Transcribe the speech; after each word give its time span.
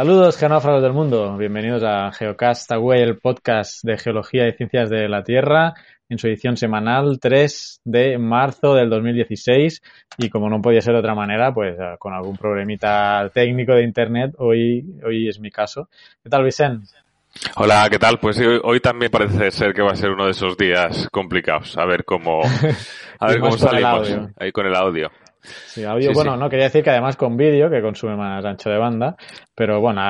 Saludos 0.00 0.38
genófagos 0.38 0.82
del 0.82 0.94
mundo, 0.94 1.36
bienvenidos 1.36 1.82
a 1.84 2.10
Geocastaway, 2.10 3.02
el 3.02 3.18
podcast 3.18 3.84
de 3.84 3.98
geología 3.98 4.48
y 4.48 4.52
ciencias 4.52 4.88
de 4.88 5.06
la 5.10 5.22
Tierra, 5.22 5.74
en 6.08 6.16
su 6.16 6.26
edición 6.26 6.56
semanal 6.56 7.18
3 7.20 7.82
de 7.84 8.16
marzo 8.16 8.74
del 8.74 8.88
2016 8.88 9.82
y 10.16 10.30
como 10.30 10.48
no 10.48 10.62
podía 10.62 10.80
ser 10.80 10.94
de 10.94 11.00
otra 11.00 11.14
manera, 11.14 11.52
pues 11.52 11.78
eh, 11.78 11.96
con 11.98 12.14
algún 12.14 12.38
problemita 12.38 13.30
técnico 13.34 13.74
de 13.74 13.82
internet, 13.82 14.32
hoy, 14.38 14.86
hoy 15.04 15.28
es 15.28 15.38
mi 15.38 15.50
caso. 15.50 15.90
¿Qué 16.22 16.30
tal, 16.30 16.44
Vicente? 16.44 16.94
Hola, 17.56 17.86
¿qué 17.90 17.98
tal? 17.98 18.18
Pues 18.18 18.38
hoy, 18.38 18.58
hoy, 18.64 18.80
también 18.80 19.10
parece 19.12 19.50
ser 19.50 19.74
que 19.74 19.82
va 19.82 19.92
a 19.92 19.96
ser 19.96 20.12
uno 20.12 20.24
de 20.24 20.30
esos 20.30 20.56
días 20.56 21.10
complicados. 21.12 21.76
A 21.76 21.84
ver 21.84 22.06
cómo, 22.06 22.40
a 23.18 23.26
ver 23.26 23.38
cómo 23.40 23.58
salimos 23.58 24.10
ahí 24.38 24.50
con 24.50 24.66
el 24.66 24.74
audio. 24.74 25.10
Sí, 25.42 25.84
audio, 25.84 26.12
bueno, 26.12 26.36
no 26.36 26.48
quería 26.48 26.66
decir 26.66 26.82
que 26.82 26.90
además 26.90 27.16
con 27.16 27.36
vídeo, 27.36 27.70
que 27.70 27.82
consume 27.82 28.16
más 28.16 28.44
ancho 28.44 28.70
de 28.70 28.78
banda, 28.78 29.16
pero 29.54 29.80
bueno, 29.80 30.02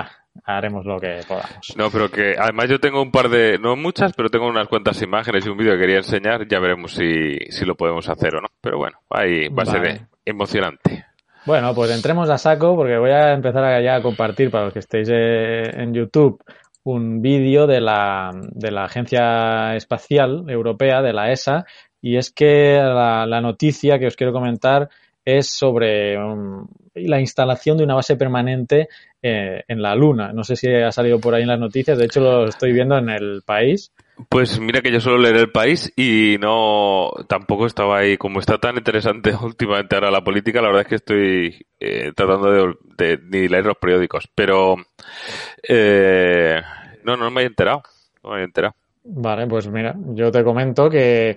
haremos 0.45 0.85
lo 0.85 0.99
que 0.99 1.21
podamos. 1.27 1.75
No, 1.77 1.91
pero 1.91 2.11
que 2.11 2.35
además 2.39 2.69
yo 2.69 2.79
tengo 2.79 3.03
un 3.03 3.11
par 3.11 3.29
de, 3.29 3.59
no 3.59 3.77
muchas, 3.77 4.13
pero 4.15 4.29
tengo 4.29 4.47
unas 4.47 4.69
cuantas 4.69 5.01
imágenes 5.03 5.47
y 5.47 5.49
un 5.49 5.59
vídeo 5.59 5.75
que 5.75 5.81
quería 5.81 5.99
enseñar, 5.99 6.47
ya 6.49 6.59
veremos 6.61 6.93
si, 6.93 7.37
si 7.51 7.65
lo 7.65 7.75
podemos 7.75 8.09
hacer 8.09 8.37
o 8.37 8.41
no. 8.41 8.49
Pero 8.61 8.79
bueno, 8.79 8.99
ahí 9.11 9.49
va 9.49 9.63
a 9.63 9.67
ser 9.67 10.01
emocionante. 10.25 11.05
Bueno, 11.47 11.75
pues 11.75 11.91
entremos 11.91 12.29
a 12.29 12.39
saco 12.39 12.77
porque 12.77 12.99
voy 12.99 13.11
a 13.11 13.33
empezar 13.33 13.65
a, 13.65 13.81
ya 13.81 13.97
a 13.97 14.03
compartir 14.03 14.51
para 14.51 14.65
los 14.65 14.73
que 14.73 14.81
estéis 14.81 15.09
eh, 15.11 15.71
en 15.73 15.95
YouTube 15.95 16.43
un 16.83 17.21
vídeo 17.21 17.67
de 17.67 17.81
la, 17.81 18.31
de 18.35 18.71
la 18.71 18.85
Agencia 18.85 19.75
Espacial 19.75 20.45
Europea, 20.49 21.03
de 21.03 21.13
la 21.13 21.31
ESA, 21.31 21.67
y 22.01 22.17
es 22.17 22.31
que 22.31 22.77
la, 22.77 23.27
la 23.27 23.41
noticia 23.41 23.99
que 23.99 24.07
os 24.07 24.17
quiero 24.17 24.33
comentar 24.33 24.89
es 25.39 25.49
sobre 25.49 26.19
um, 26.19 26.67
la 26.95 27.21
instalación 27.21 27.79
de 27.79 27.85
una 27.85 27.95
base 27.95 28.17
permanente 28.17 28.89
eh, 29.23 29.63
en 29.69 29.83
la 29.83 29.95
Luna. 29.95 30.33
No 30.33 30.45
sé 30.45 30.57
si 30.57 30.69
ha 30.73 30.93
salido 30.93 31.21
por 31.21 31.35
ahí 31.35 31.43
en 31.43 31.49
las 31.49 31.61
noticias, 31.61 31.99
de 31.99 32.05
hecho 32.07 32.21
lo 32.21 32.47
estoy 32.47 32.73
viendo 32.73 32.97
en 32.97 33.09
el 33.09 33.43
país. 33.45 33.93
Pues 34.29 34.61
mira 34.61 34.83
que 34.83 34.93
yo 34.93 35.01
solo 35.01 35.19
leer 35.19 35.37
el 35.37 35.51
país 35.51 35.93
y 35.97 36.37
no 36.41 37.11
tampoco 37.29 37.67
estaba 37.67 37.99
ahí. 37.99 38.17
Como 38.19 38.41
está 38.41 38.59
tan 38.59 38.77
interesante 38.77 39.33
últimamente 39.43 39.95
ahora 39.95 40.11
la 40.11 40.25
política, 40.25 40.61
la 40.61 40.69
verdad 40.69 40.83
es 40.83 40.89
que 40.89 40.95
estoy 40.97 41.67
eh, 41.79 42.13
tratando 42.15 42.51
de, 42.51 42.75
de, 42.97 43.19
ni 43.25 43.49
leer 43.49 43.67
los 43.67 43.79
periódicos. 43.79 44.29
Pero 44.35 44.77
eh, 45.67 46.61
no, 47.05 47.17
no 47.17 47.31
me 47.31 47.43
he 47.43 47.47
enterado. 47.47 47.83
No 48.23 48.33
me 48.33 48.41
he 48.41 48.45
enterado. 48.45 48.75
Vale, 49.03 49.47
pues 49.47 49.67
mira, 49.69 49.97
yo 50.15 50.31
te 50.31 50.45
comento 50.45 50.91
que 50.91 51.37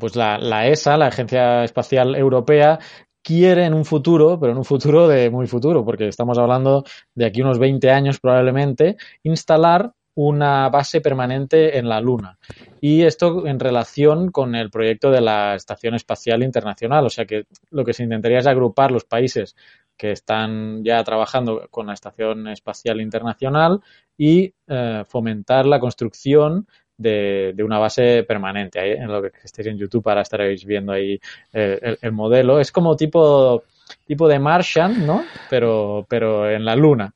pues 0.00 0.16
la, 0.16 0.36
la, 0.38 0.66
ESA, 0.66 0.96
la 0.96 1.06
Agencia 1.06 1.62
Espacial 1.62 2.16
Europea, 2.16 2.78
quiere 3.22 3.64
en 3.64 3.74
un 3.74 3.84
futuro, 3.84 4.38
pero 4.38 4.52
en 4.52 4.58
un 4.58 4.64
futuro 4.64 5.08
de 5.08 5.30
muy 5.30 5.46
futuro, 5.46 5.84
porque 5.84 6.08
estamos 6.08 6.38
hablando 6.38 6.84
de 7.14 7.26
aquí 7.26 7.40
unos 7.42 7.58
20 7.58 7.90
años 7.90 8.20
probablemente, 8.20 8.96
instalar 9.22 9.92
una 10.16 10.68
base 10.70 11.00
permanente 11.00 11.76
en 11.78 11.88
la 11.88 12.00
Luna. 12.00 12.38
Y 12.80 13.02
esto 13.02 13.46
en 13.46 13.60
relación 13.60 14.30
con 14.30 14.54
el 14.54 14.70
proyecto 14.70 15.10
de 15.10 15.20
la 15.20 15.54
Estación 15.54 15.94
Espacial 15.94 16.42
Internacional. 16.42 17.04
O 17.04 17.10
sea 17.10 17.26
que 17.26 17.44
lo 17.70 17.84
que 17.84 17.92
se 17.92 18.02
intentaría 18.02 18.38
es 18.38 18.46
agrupar 18.46 18.90
los 18.90 19.04
países 19.04 19.54
que 19.96 20.12
están 20.12 20.84
ya 20.84 21.02
trabajando 21.04 21.68
con 21.70 21.86
la 21.86 21.94
Estación 21.94 22.48
Espacial 22.48 23.00
Internacional 23.00 23.80
y 24.16 24.52
eh, 24.66 25.04
fomentar 25.06 25.66
la 25.66 25.80
construcción 25.80 26.66
de, 26.96 27.52
de, 27.54 27.62
una 27.62 27.78
base 27.78 28.24
permanente. 28.24 28.80
Ahí, 28.80 28.92
en 28.92 29.08
lo 29.08 29.22
que 29.22 29.30
estéis 29.42 29.68
en 29.68 29.78
YouTube 29.78 30.08
ahora 30.08 30.22
estaréis 30.22 30.64
viendo 30.64 30.92
ahí 30.92 31.20
eh, 31.52 31.78
el, 31.82 31.98
el, 32.00 32.12
modelo. 32.12 32.58
Es 32.60 32.72
como 32.72 32.96
tipo, 32.96 33.64
tipo 34.06 34.28
de 34.28 34.38
Martian, 34.38 35.06
¿no? 35.06 35.24
Pero, 35.50 36.06
pero 36.08 36.50
en 36.50 36.64
la 36.64 36.76
Luna. 36.76 37.12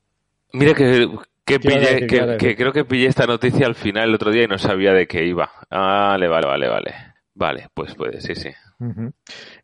Mira 0.53 0.73
que, 0.73 1.09
que, 1.45 1.59
pillé, 1.59 2.07
que, 2.07 2.37
que, 2.37 2.55
creo 2.55 2.73
que 2.73 2.85
pillé 2.85 3.07
esta 3.07 3.25
noticia 3.25 3.65
al 3.65 3.75
final 3.75 4.09
el 4.09 4.15
otro 4.15 4.31
día 4.31 4.43
y 4.43 4.47
no 4.47 4.57
sabía 4.57 4.93
de 4.93 5.07
qué 5.07 5.25
iba. 5.25 5.49
Vale, 5.69 6.27
vale, 6.27 6.47
vale, 6.47 6.67
vale. 6.67 6.95
Vale, 7.33 7.69
pues 7.73 7.95
puede, 7.95 8.21
sí, 8.21 8.35
sí. 8.35 8.49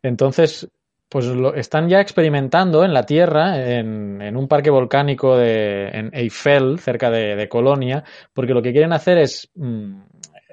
Entonces, 0.02 0.68
pues 1.08 1.26
lo 1.26 1.54
están 1.54 1.88
ya 1.88 2.00
experimentando 2.00 2.84
en 2.84 2.92
la 2.92 3.04
Tierra, 3.04 3.78
en, 3.78 4.36
un 4.36 4.48
parque 4.48 4.70
volcánico 4.70 5.36
de, 5.36 5.88
en 5.88 6.10
Eiffel, 6.12 6.78
cerca 6.78 7.10
de, 7.10 7.34
de, 7.34 7.48
Colonia, 7.48 8.04
porque 8.32 8.52
lo 8.52 8.60
que 8.62 8.72
quieren 8.72 8.92
hacer 8.92 9.18
es, 9.18 9.50
mmm, 9.54 10.00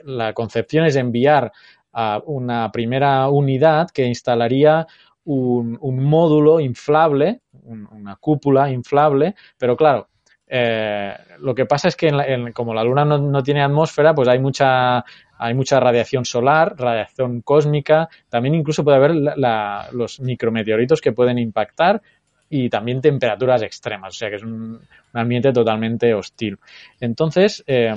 la 0.05 0.33
concepción 0.33 0.85
es 0.85 0.95
enviar 0.95 1.51
a 1.91 2.21
una 2.25 2.71
primera 2.71 3.27
unidad 3.29 3.89
que 3.89 4.05
instalaría 4.05 4.87
un, 5.25 5.77
un 5.81 6.03
módulo 6.03 6.59
inflable, 6.59 7.41
un, 7.63 7.87
una 7.91 8.15
cúpula 8.15 8.69
inflable, 8.69 9.35
pero 9.57 9.75
claro, 9.75 10.07
eh, 10.47 11.13
lo 11.39 11.55
que 11.55 11.65
pasa 11.65 11.87
es 11.87 11.95
que 11.95 12.07
en 12.07 12.17
la, 12.17 12.25
en, 12.25 12.51
como 12.51 12.73
la 12.73 12.83
Luna 12.83 13.03
no, 13.03 13.43
tiene 13.43 13.63
atmósfera, 13.63 14.13
pues 14.13 14.27
hay 14.27 14.39
mucha 14.39 15.03
hay 15.37 15.53
mucha 15.53 15.79
radiación 15.79 16.25
solar, 16.25 16.75
radiación 16.77 17.41
cósmica, 17.41 18.09
también 18.29 18.55
incluso 18.55 18.83
puede 18.83 18.97
haber 18.97 19.15
la, 19.15 19.87
los 19.91 20.19
micrometeoritos 20.19 21.01
que 21.01 21.11
pueden 21.11 21.37
impactar 21.39 22.01
y 22.49 22.69
también 22.69 23.01
temperaturas 23.01 23.61
extremas, 23.63 24.15
o 24.15 24.17
sea 24.17 24.29
que 24.29 24.35
es 24.35 24.43
un, 24.43 24.79
ambiente 25.13 25.51
totalmente 25.51 26.13
hostil. 26.13 26.57
Entonces, 26.99 27.63
eh, 27.67 27.93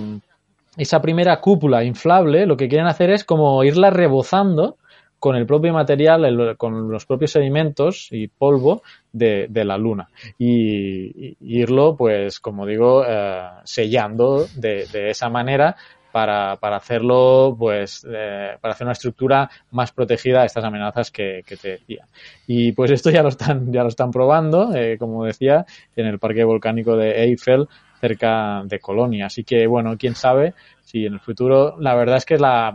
esa 0.76 1.02
primera 1.02 1.40
cúpula 1.40 1.84
inflable 1.84 2.46
lo 2.46 2.56
que 2.56 2.68
quieren 2.68 2.86
hacer 2.86 3.10
es 3.10 3.24
como 3.24 3.62
irla 3.64 3.90
rebozando 3.90 4.78
con 5.18 5.34
el 5.34 5.46
propio 5.46 5.72
material, 5.72 6.56
con 6.56 6.90
los 6.90 7.04
propios 7.04 7.32
sedimentos 7.32 8.08
y 8.12 8.28
polvo 8.28 8.82
de, 9.12 9.48
la 9.52 9.76
Luna. 9.76 10.08
Y, 10.38 11.36
irlo, 11.40 11.96
pues, 11.96 12.38
como 12.38 12.66
digo, 12.66 13.04
eh, 13.04 13.42
sellando 13.64 14.46
de, 14.54 14.86
esa 15.10 15.28
manera 15.28 15.76
para, 16.12 16.56
para 16.56 16.76
hacerlo, 16.76 17.54
pues, 17.58 18.06
eh, 18.08 18.56
para 18.60 18.74
hacer 18.74 18.86
una 18.86 18.92
estructura 18.92 19.50
más 19.70 19.92
protegida 19.92 20.42
a 20.42 20.44
estas 20.44 20.64
amenazas 20.64 21.10
que, 21.10 21.42
que, 21.46 21.56
te 21.56 21.70
decía. 21.70 22.06
Y 22.46 22.72
pues 22.72 22.90
esto 22.90 23.10
ya 23.10 23.22
lo 23.22 23.28
están, 23.28 23.72
ya 23.72 23.82
lo 23.82 23.88
están 23.88 24.10
probando, 24.10 24.74
eh, 24.74 24.96
como 24.98 25.24
decía, 25.24 25.66
en 25.96 26.06
el 26.06 26.18
parque 26.18 26.44
volcánico 26.44 26.96
de 26.96 27.24
Eiffel, 27.24 27.68
cerca 28.00 28.62
de 28.64 28.78
Colonia. 28.78 29.26
Así 29.26 29.44
que, 29.44 29.66
bueno, 29.66 29.96
quién 29.98 30.14
sabe 30.14 30.54
si 30.82 31.06
en 31.06 31.14
el 31.14 31.20
futuro, 31.20 31.76
la 31.78 31.94
verdad 31.94 32.16
es 32.16 32.24
que 32.24 32.38
la, 32.38 32.74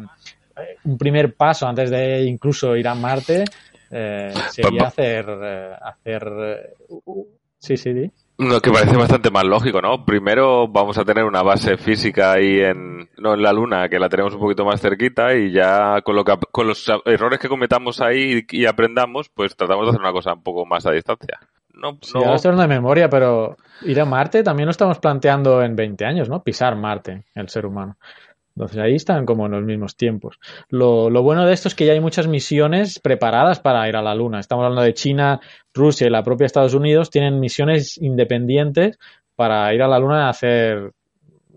un 0.83 0.97
primer 0.97 1.35
paso 1.35 1.67
antes 1.67 1.89
de 1.89 2.23
incluso 2.23 2.75
ir 2.75 2.87
a 2.87 2.95
Marte 2.95 3.45
eh, 3.89 4.33
sería 4.51 4.87
hacer, 4.87 5.25
eh, 5.29 5.75
hacer 5.81 6.75
uh, 6.89 7.27
sí, 7.57 7.77
sí, 7.77 7.93
sí. 7.93 8.11
Lo 8.37 8.59
que 8.61 8.71
parece 8.71 8.97
bastante 8.97 9.29
más 9.29 9.43
lógico, 9.43 9.79
¿no? 9.79 10.05
Primero 10.05 10.67
vamos 10.67 10.97
a 10.97 11.05
tener 11.05 11.23
una 11.23 11.43
base 11.43 11.77
física 11.77 12.33
ahí 12.33 12.61
en, 12.61 13.09
no 13.17 13.35
en 13.35 13.43
la 13.43 13.53
Luna, 13.53 13.87
que 13.89 13.99
la 13.99 14.09
tenemos 14.09 14.33
un 14.33 14.39
poquito 14.39 14.65
más 14.65 14.81
cerquita 14.81 15.35
y 15.35 15.51
ya 15.51 16.01
con, 16.01 16.15
lo 16.15 16.25
que, 16.25 16.33
con 16.51 16.67
los 16.67 16.91
errores 17.05 17.39
que 17.39 17.47
cometamos 17.47 18.01
ahí 18.01 18.43
y, 18.49 18.65
aprendamos, 18.65 19.29
pues 19.29 19.55
tratamos 19.55 19.85
de 19.85 19.89
hacer 19.91 20.01
una 20.01 20.11
cosa 20.11 20.33
un 20.33 20.41
poco 20.41 20.65
más 20.65 20.85
a 20.87 20.91
distancia. 20.91 21.39
No, 21.73 21.97
sí, 22.01 22.13
no. 22.15 22.33
esto 22.33 22.51
es 22.51 22.57
de 22.57 22.67
memoria, 22.67 23.07
pero 23.07 23.55
ir 23.83 24.01
a 24.01 24.05
Marte 24.05 24.41
también 24.41 24.65
lo 24.65 24.71
estamos 24.71 24.97
planteando 24.97 25.61
en 25.61 25.75
20 25.75 26.05
años, 26.05 26.29
¿no? 26.29 26.41
Pisar 26.43 26.75
Marte, 26.75 27.25
el 27.35 27.49
ser 27.49 27.67
humano. 27.67 27.97
Entonces 28.55 28.77
ahí 28.77 28.95
están 28.95 29.25
como 29.25 29.47
en 29.47 29.53
los 29.53 29.63
mismos 29.63 29.95
tiempos. 29.97 30.37
Lo, 30.69 31.09
lo, 31.09 31.23
bueno 31.23 31.45
de 31.45 31.53
esto 31.53 31.67
es 31.67 31.75
que 31.75 31.85
ya 31.87 31.93
hay 31.93 31.99
muchas 31.99 32.27
misiones 32.27 32.99
preparadas 32.99 33.59
para 33.59 33.87
ir 33.89 33.95
a 33.95 34.01
la 34.01 34.13
Luna. 34.13 34.39
Estamos 34.39 34.63
hablando 34.63 34.83
de 34.83 34.93
China, 34.93 35.39
Rusia 35.73 36.05
y 36.07 36.09
la 36.11 36.23
propia 36.23 36.45
Estados 36.45 36.73
Unidos 36.75 37.09
tienen 37.09 37.39
misiones 37.39 37.97
independientes 37.97 38.99
para 39.35 39.73
ir 39.73 39.81
a 39.81 39.87
la 39.87 39.97
Luna 39.97 40.27
a 40.27 40.29
hacer, 40.29 40.91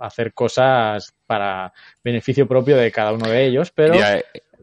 hacer 0.01 0.33
cosas 0.33 1.13
para 1.27 1.73
beneficio 2.03 2.47
propio 2.49 2.77
de 2.79 2.91
cada 2.91 3.13
uno 3.13 3.29
de 3.29 3.45
ellos. 3.47 3.71
Pero 3.73 3.95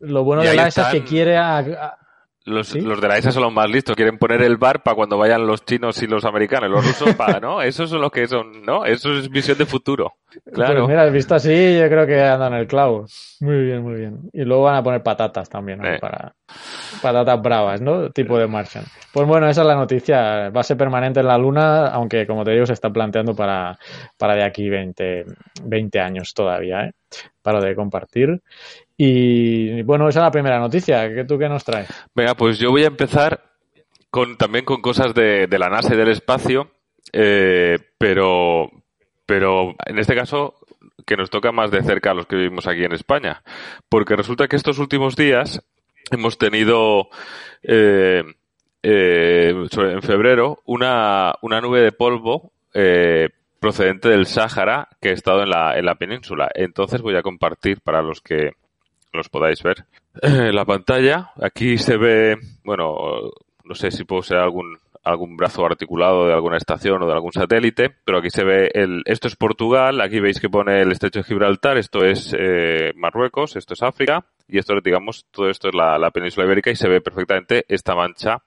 lo 0.01 0.23
bueno 0.23 0.41
de 0.49 0.55
la 0.55 0.67
ESA 0.69 0.81
es 0.81 0.87
que 1.03 1.03
quiere 1.07 1.37
a- 1.37 1.57
a- 1.59 1.97
Los, 2.45 2.67
¿Sí? 2.67 2.81
los 2.81 2.99
de 2.99 3.07
la 3.07 3.17
ESA 3.17 3.31
son 3.31 3.43
los 3.43 3.53
más 3.53 3.69
listos, 3.69 3.95
quieren 3.95 4.17
poner 4.17 4.41
el 4.41 4.57
bar 4.57 4.83
para 4.83 4.95
cuando 4.95 5.17
vayan 5.17 5.47
los 5.47 5.63
chinos 5.63 6.03
y 6.03 6.07
los 6.07 6.25
americanos, 6.25 6.69
los 6.69 6.85
rusos 6.85 7.15
para, 7.15 7.39
¿no? 7.39 7.61
Eso 7.61 7.87
son 7.87 8.01
los 8.01 8.11
que 8.11 8.27
son, 8.27 8.63
¿no? 8.65 8.83
Eso 8.85 9.13
es 9.13 9.29
visión 9.29 9.57
de 9.57 9.65
futuro. 9.65 10.13
Claro. 10.53 10.79
Pues 10.85 10.89
mira, 10.89 11.05
visto 11.09 11.35
así, 11.35 11.77
yo 11.79 11.87
creo 11.87 12.05
que 12.05 12.19
andan 12.21 12.53
en 12.53 12.59
el 12.59 12.67
clavo. 12.67 13.05
Muy 13.39 13.63
bien, 13.63 13.81
muy 13.83 13.93
bien. 13.95 14.19
Y 14.33 14.43
luego 14.43 14.63
van 14.63 14.75
a 14.75 14.83
poner 14.83 15.01
patatas 15.03 15.47
también, 15.49 15.85
ahí 15.85 15.95
Eh. 15.95 15.99
para 16.01 16.33
patatas 17.01 17.41
bravas, 17.41 17.79
¿no? 17.81 18.09
Tipo 18.09 18.37
de 18.37 18.47
Martian. 18.47 18.83
Pues 19.13 19.25
bueno, 19.27 19.47
esa 19.47 19.61
es 19.61 19.67
la 19.67 19.75
noticia. 19.75 20.49
Base 20.49 20.75
permanente 20.75 21.21
en 21.21 21.27
la 21.27 21.37
Luna, 21.37 21.87
aunque 21.87 22.27
como 22.27 22.43
te 22.43 22.51
digo, 22.51 22.65
se 22.65 22.73
está 22.73 22.89
planteando 22.89 23.33
para, 23.35 23.77
para 24.17 24.35
de 24.35 24.43
aquí 24.43 24.69
20, 24.69 25.25
20 25.63 25.99
años 26.01 26.33
todavía, 26.33 26.85
¿eh? 26.87 26.91
Paro 27.41 27.61
de 27.61 27.75
compartir. 27.75 28.41
Y 29.05 29.81
bueno, 29.81 30.07
esa 30.07 30.19
es 30.19 30.23
la 30.23 30.31
primera 30.31 30.59
noticia. 30.59 31.13
¿Qué 31.13 31.25
tú 31.25 31.37
qué 31.37 31.49
nos 31.49 31.65
traes? 31.65 31.89
Venga, 32.15 32.35
pues 32.35 32.57
yo 32.57 32.71
voy 32.71 32.85
a 32.85 32.87
empezar 32.87 33.43
con 34.09 34.37
también 34.37 34.63
con 34.63 34.81
cosas 34.81 35.13
de, 35.13 35.45
la 35.59 35.69
NASA 35.69 35.93
y 35.93 35.97
del 35.97 36.07
espacio, 36.07 36.71
eh, 37.11 37.79
pero, 37.97 38.71
pero 39.25 39.75
en 39.85 39.99
este 39.99 40.15
caso 40.15 40.55
que 41.05 41.17
nos 41.17 41.29
toca 41.29 41.51
más 41.51 41.69
de 41.69 41.83
cerca 41.83 42.11
a 42.11 42.13
los 42.13 42.27
que 42.27 42.37
vivimos 42.37 42.65
aquí 42.65 42.85
en 42.85 42.93
España, 42.93 43.43
porque 43.89 44.15
resulta 44.15 44.47
que 44.47 44.55
estos 44.55 44.79
últimos 44.79 45.17
días 45.17 45.61
hemos 46.09 46.37
tenido 46.37 47.09
eh, 47.61 48.23
eh, 48.83 49.53
en 49.75 50.01
febrero 50.01 50.59
una, 50.63 51.33
una 51.41 51.59
nube 51.59 51.81
de 51.81 51.91
polvo 51.91 52.53
eh, 52.73 53.31
procedente 53.59 54.07
del 54.07 54.27
Sáhara 54.27 54.87
que 55.01 55.09
ha 55.09 55.13
estado 55.13 55.43
en 55.43 55.49
la, 55.49 55.77
en 55.77 55.83
la 55.83 55.95
península. 55.95 56.49
Entonces 56.55 57.01
voy 57.01 57.17
a 57.17 57.21
compartir 57.21 57.81
para 57.81 58.01
los 58.01 58.21
que 58.21 58.53
los 59.13 59.29
podáis 59.29 59.61
ver 59.63 59.85
eh, 60.21 60.51
la 60.53 60.65
pantalla. 60.65 61.31
Aquí 61.41 61.77
se 61.77 61.97
ve, 61.97 62.37
bueno, 62.63 62.95
no 63.63 63.75
sé 63.75 63.91
si 63.91 64.03
puedo 64.03 64.21
ser 64.21 64.37
algún 64.37 64.77
algún 65.03 65.35
brazo 65.35 65.65
articulado 65.65 66.27
de 66.27 66.33
alguna 66.33 66.57
estación 66.57 67.03
o 67.03 67.05
de 67.05 67.13
algún 67.13 67.33
satélite, 67.33 67.93
pero 68.05 68.19
aquí 68.19 68.29
se 68.29 68.43
ve 68.43 68.71
el, 68.73 69.03
esto 69.05 69.27
es 69.27 69.35
Portugal, 69.35 69.99
aquí 69.99 70.19
veis 70.19 70.39
que 70.39 70.49
pone 70.49 70.81
el 70.81 70.91
estrecho 70.91 71.19
de 71.19 71.25
Gibraltar, 71.25 71.77
esto 71.77 72.05
es 72.05 72.33
eh, 72.37 72.93
Marruecos, 72.95 73.57
esto 73.57 73.73
es 73.73 73.83
África, 73.83 74.25
y 74.47 74.59
esto, 74.59 74.73
digamos, 74.81 75.25
todo 75.29 75.49
esto 75.49 75.67
es 75.67 75.75
la, 75.75 75.97
la 75.97 76.11
península 76.11 76.45
ibérica 76.45 76.71
y 76.71 76.75
se 76.75 76.87
ve 76.87 77.01
perfectamente 77.01 77.65
esta 77.67 77.95
mancha 77.95 78.43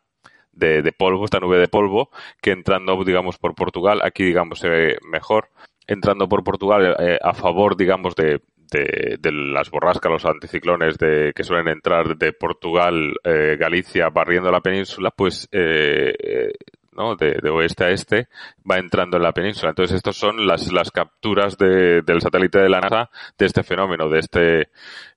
de, 0.52 0.80
de 0.80 0.92
polvo, 0.92 1.26
esta 1.26 1.40
nube 1.40 1.58
de 1.58 1.68
polvo, 1.68 2.10
que 2.40 2.52
entrando, 2.52 3.04
digamos, 3.04 3.36
por 3.36 3.54
Portugal, 3.54 4.00
aquí, 4.02 4.24
digamos, 4.24 4.58
se 4.58 4.68
ve 4.70 4.98
mejor, 5.02 5.50
entrando 5.86 6.26
por 6.28 6.42
Portugal 6.42 6.96
eh, 6.98 7.18
a 7.22 7.34
favor, 7.34 7.76
digamos, 7.76 8.14
de, 8.14 8.40
de, 8.70 9.16
de 9.20 9.32
las 9.32 9.70
borrascas, 9.70 10.10
los 10.12 10.24
anticiclones 10.24 10.98
de, 10.98 11.32
que 11.34 11.44
suelen 11.44 11.68
entrar 11.68 12.16
de 12.16 12.32
Portugal, 12.32 13.14
eh, 13.24 13.56
Galicia, 13.58 14.08
barriendo 14.08 14.50
la 14.50 14.60
península, 14.60 15.10
pues, 15.10 15.48
eh, 15.52 16.14
eh, 16.18 16.52
¿no? 16.92 17.14
De, 17.14 17.38
de 17.42 17.50
oeste 17.50 17.84
a 17.84 17.90
este, 17.90 18.28
va 18.68 18.78
entrando 18.78 19.18
en 19.18 19.22
la 19.22 19.32
península. 19.32 19.68
Entonces, 19.70 19.96
estas 19.96 20.16
son 20.16 20.46
las, 20.46 20.72
las 20.72 20.90
capturas 20.90 21.58
de- 21.58 22.00
del 22.02 22.22
satélite 22.22 22.58
de 22.58 22.70
la 22.70 22.80
NASA 22.80 23.10
de 23.38 23.44
este 23.46 23.62
fenómeno, 23.62 24.08
de 24.08 24.18
este, 24.20 24.60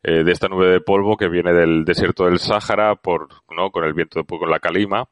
eh, 0.04 0.24
de 0.25 0.31
esta 0.31 0.50
nube 0.50 0.68
de 0.68 0.81
polvo 0.81 1.16
que 1.16 1.30
viene 1.30 1.54
del 1.54 1.86
desierto 1.86 2.25
del 2.25 2.40
Sáhara 2.40 2.95
por, 2.95 3.30
¿no? 3.56 3.72
Con 3.72 3.86
el 3.86 3.94
viento, 3.94 4.19
de- 4.19 4.25
con 4.25 4.50
la 4.50 4.60
calima 4.60 5.07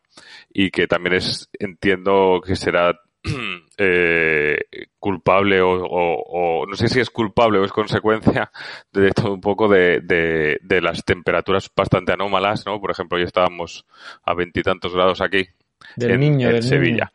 y 0.54 0.70
que 0.70 0.88
también 0.88 1.16
es, 1.16 1.50
entiendo 1.58 2.42
que 2.46 2.56
será 2.58 3.00
eh, 3.78 4.58
culpable 5.00 5.62
o, 5.62 5.70
o- 5.84 6.62
o 6.62 6.66
no 6.66 6.76
sé 6.76 6.88
si 6.90 7.00
es 7.00 7.10
culpable 7.10 7.60
o 7.60 7.64
es 7.66 7.72
consecuencia 7.72 8.52
de 8.92 9.12
todo 9.12 9.34
un 9.34 9.42
poco 9.42 9.68
de, 9.68 10.02
de, 10.02 10.58
de 10.62 10.82
las 10.82 11.04
temperaturas 11.06 11.70
bastante 11.76 12.12
anómalas, 12.14 12.66
¿no? 12.66 12.80
Por 12.82 12.92
ejemplo, 12.92 13.18
hoy 13.18 13.24
estábamos 13.24 13.86
a 14.24 14.34
veintitantos 14.34 14.94
grados 14.94 15.22
aquí 15.22 15.48
Del 15.96 16.12
en, 16.12 16.20
niño, 16.20 16.48
en 16.48 16.54
del 16.56 16.64
Sevilla. 16.64 17.12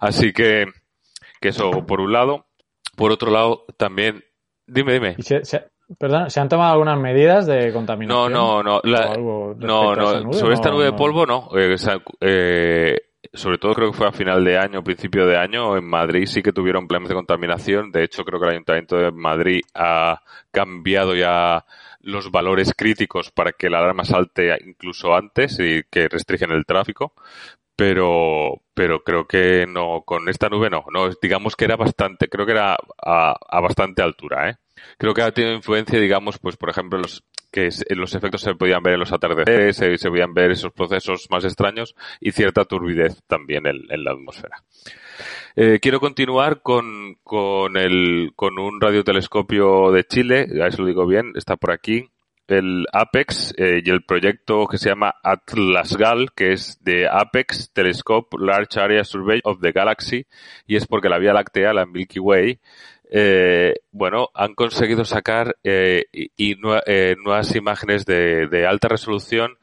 Así 0.00 0.32
que, 0.32 0.66
que 1.40 1.48
eso 1.48 1.70
por 1.86 2.00
un 2.00 2.12
lado. 2.12 2.46
Por 2.96 3.12
otro 3.12 3.30
lado, 3.30 3.66
también, 3.76 4.24
dime, 4.66 4.94
dime. 4.94 5.08
niño. 5.08 5.18
¿Y 5.18 5.22
se, 5.22 5.44
se- 5.44 5.66
perdón, 5.98 6.30
¿se 6.30 6.40
han 6.40 6.48
tomado 6.48 6.72
algunas 6.72 6.98
medidas 6.98 7.46
de 7.46 7.68
No, 7.68 7.74
contaminación? 7.74 8.32
no, 8.32 8.62
no. 8.62 8.80
la- 8.84 9.06
¿O 9.08 9.12
algo 9.12 9.54
no, 9.58 9.94
no. 9.94 10.20
nube? 10.22 10.32
Sobre 10.34 10.54
esta 10.54 10.70
No, 10.70 10.76
nube 10.76 10.84
de 10.86 10.90
no. 10.92 10.96
polvo, 10.96 11.26
no. 11.26 11.48
Eh, 11.56 11.76
eh, 12.22 12.96
sobre 13.36 13.58
todo 13.58 13.74
creo 13.74 13.90
que 13.90 13.96
fue 13.96 14.08
a 14.08 14.12
final 14.12 14.44
de 14.44 14.58
año, 14.58 14.82
principio 14.82 15.26
de 15.26 15.36
año, 15.36 15.76
en 15.76 15.84
Madrid 15.84 16.26
sí 16.26 16.42
que 16.42 16.52
tuvieron 16.52 16.88
problemas 16.88 17.10
de 17.10 17.14
contaminación. 17.14 17.92
De 17.92 18.04
hecho, 18.04 18.24
creo 18.24 18.40
que 18.40 18.46
el 18.46 18.52
Ayuntamiento 18.52 18.96
de 18.96 19.12
Madrid 19.12 19.60
ha 19.74 20.22
cambiado 20.50 21.14
ya 21.14 21.64
los 22.00 22.30
valores 22.30 22.72
críticos 22.76 23.30
para 23.30 23.52
que 23.52 23.68
la 23.70 23.78
alarma 23.78 24.04
salte 24.04 24.56
incluso 24.64 25.14
antes 25.14 25.58
y 25.60 25.82
que 25.90 26.08
restringen 26.08 26.52
el 26.52 26.64
tráfico. 26.64 27.12
Pero, 27.76 28.62
pero 28.72 29.04
creo 29.04 29.26
que 29.26 29.66
no, 29.68 30.02
con 30.06 30.28
esta 30.30 30.48
nube 30.48 30.70
no. 30.70 30.84
No, 30.90 31.10
digamos 31.20 31.56
que 31.56 31.66
era 31.66 31.76
bastante, 31.76 32.28
creo 32.28 32.46
que 32.46 32.52
era 32.52 32.76
a, 33.04 33.36
a 33.48 33.60
bastante 33.60 34.02
altura, 34.02 34.48
¿eh? 34.50 34.56
Creo 34.98 35.14
que 35.14 35.22
ha 35.22 35.32
tenido 35.32 35.54
influencia, 35.54 35.98
digamos, 36.00 36.38
pues 36.38 36.56
por 36.56 36.70
ejemplo, 36.70 36.98
los, 36.98 37.22
que 37.56 37.68
es- 37.68 37.86
los 37.88 38.14
efectos 38.14 38.42
se 38.42 38.54
podían 38.54 38.82
ver 38.82 38.92
en 38.94 39.00
los 39.00 39.14
atardeceres, 39.14 39.78
se, 39.78 39.96
se 39.96 40.10
podían 40.10 40.34
ver 40.34 40.50
esos 40.50 40.72
procesos 40.72 41.26
más 41.30 41.42
extraños 41.42 41.94
y 42.20 42.32
cierta 42.32 42.66
turbidez 42.66 43.22
también 43.26 43.66
en, 43.66 44.04
la 44.04 44.10
atmósfera. 44.10 44.62
Eh, 45.56 45.78
quiero 45.80 45.98
continuar 45.98 46.60
con, 46.60 47.14
con, 47.22 47.78
el, 47.78 48.32
con 48.36 48.58
un 48.58 48.78
radiotelescopio 48.78 49.90
de 49.90 50.04
Chile, 50.04 50.46
a 50.62 50.70
si 50.70 50.82
lo 50.82 50.86
digo 50.86 51.06
bien, 51.06 51.32
está 51.34 51.56
por 51.56 51.72
aquí, 51.72 52.10
el 52.46 52.84
APEX 52.92 53.54
eh, 53.56 53.80
y 53.82 53.90
el 53.90 54.04
proyecto 54.04 54.66
que 54.66 54.76
se 54.76 54.90
llama 54.90 55.14
ATLASGAL, 55.22 56.32
que 56.32 56.52
es 56.52 56.78
de 56.84 57.08
APEX 57.08 57.72
Telescope 57.72 58.36
Large 58.38 58.78
Area 58.78 59.02
Survey 59.02 59.40
of 59.44 59.60
the 59.60 59.72
Galaxy, 59.72 60.26
y 60.66 60.76
es 60.76 60.86
porque 60.86 61.08
la 61.08 61.18
Vía 61.18 61.32
Láctea, 61.32 61.72
la 61.72 61.86
Milky 61.86 62.20
Way, 62.20 62.60
eh, 63.10 63.74
bueno, 63.92 64.28
han 64.34 64.54
conseguido 64.54 65.04
sacar 65.04 65.56
eh, 65.62 66.06
y, 66.12 66.56
eh, 66.86 67.16
nuevas 67.22 67.54
imágenes 67.54 68.04
de, 68.04 68.66
alta 68.68 68.88
resolución 68.88 69.58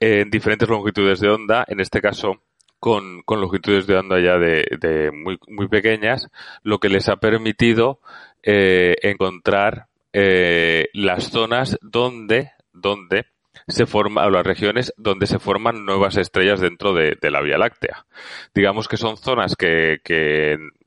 en 0.00 0.30
diferentes 0.30 0.68
longitudes 0.68 1.20
de 1.20 1.30
onda, 1.30 1.64
en 1.68 1.80
este 1.80 2.00
caso 2.00 2.42
con, 2.78 3.22
con 3.22 3.40
longitudes 3.40 3.86
de 3.86 3.96
onda 3.96 4.20
ya 4.20 4.38
de, 4.38 4.66
de 4.80 5.12
muy, 5.12 5.38
muy 5.46 5.68
pequeñas, 5.68 6.28
lo 6.62 6.78
que 6.78 6.88
les 6.88 7.08
ha 7.08 7.16
permitido 7.16 8.00
eh, 8.42 8.96
encontrar 9.02 9.86
eh, 10.12 10.88
las 10.92 11.30
zonas 11.30 11.78
donde, 11.80 12.50
donde 12.72 13.26
se 13.68 13.86
forman, 13.86 14.26
o 14.26 14.30
las 14.30 14.46
regiones 14.46 14.92
donde 14.96 15.26
se 15.26 15.38
forman 15.38 15.84
nuevas 15.84 16.16
estrellas 16.16 16.60
dentro 16.60 16.92
de, 16.94 17.16
la 17.22 17.40
Vía 17.40 17.58
Láctea. 17.58 18.06
Digamos 18.54 18.88
que 18.88 18.96
son 18.96 19.16
zonas 19.16 19.56
que, 19.56 20.00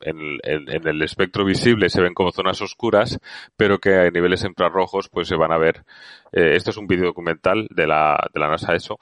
en, 0.02 0.88
el 0.88 1.02
espectro 1.02 1.46
visible 1.46 1.90
se 1.90 2.02
ven 2.02 2.14
como 2.14 2.32
zonas 2.32 2.62
oscuras, 2.62 3.20
pero 3.58 3.80
que 3.80 3.96
a 3.96 4.10
niveles 4.12 4.44
infrarrojos 4.44 5.10
pues 5.10 5.28
se 5.28 5.36
van 5.36 5.52
a 5.52 5.58
ver. 5.58 5.84
eh, 6.32 6.56
esto 6.56 6.72
es 6.72 6.78
un 6.78 6.88
vídeo 6.88 7.06
documental 7.06 7.68
de 7.70 7.88
la, 7.88 8.30
de 8.34 8.40
la 8.40 8.50
NASA 8.50 8.76
ESO. 8.76 9.00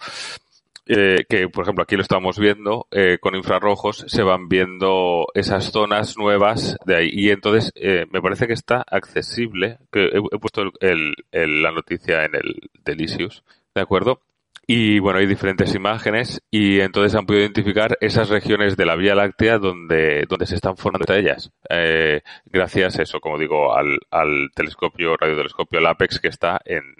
Eh, 0.86 1.25
que 1.30 1.48
por 1.50 1.63
ejemplo 1.63 1.84
aquí 1.84 1.96
lo 1.96 2.02
estamos 2.02 2.38
viendo 2.40 2.88
eh, 2.92 3.18
con 3.22 3.36
infrarrojos 3.36 4.04
se 4.08 4.22
van 4.24 4.50
viendo 4.50 5.28
esas 5.34 5.72
zonas 5.72 6.18
nuevas 6.18 6.75
de 6.86 6.96
ahí 6.96 7.10
y 7.13 7.30
entonces 7.30 7.72
eh, 7.75 8.06
me 8.12 8.22
parece 8.22 8.48
que 8.48 8.54
está 8.54 8.84
accesible 8.90 9.78
que 9.92 10.06
he, 10.08 10.40
puesto 10.40 10.62
el- 10.63 10.72
el- 10.82 11.16
el- 11.32 11.63
la 11.63 11.72
noticia 11.72 12.25
en 12.25 12.36
el 12.36 12.70
Delicious 12.84 13.44
de 13.74 13.82
acuerdo 13.82 14.22
y 14.66 15.00
bueno, 15.00 15.20
hay 15.20 15.25
diferentes 15.25 15.75
imágenes 15.75 16.42
y 16.50 16.80
entonces 16.80 17.16
han 17.16 17.25
podido 17.25 17.44
identificar 17.44 17.98
esas 18.00 18.30
regiones 18.30 18.78
de 18.78 18.86
la 18.86 18.96
Vía 18.96 19.13
Láctea 19.13 19.58
donde, 19.58 20.25
donde 20.30 20.46
se 20.46 20.56
están 20.56 20.78
formando 20.78 21.13
ellas. 21.13 21.52
Eh, 21.70 22.22
gracias 22.46 22.98
a 22.98 23.04
eso, 23.04 23.20
como 23.20 23.38
digo, 23.38 23.75
al, 23.75 24.00
al 24.10 24.52
telescopio, 24.56 25.18
radiotelescopio, 25.18 25.80
el 25.80 25.86
APEX, 25.88 26.20
que 26.22 26.30
está 26.30 26.62
en, 26.63 26.96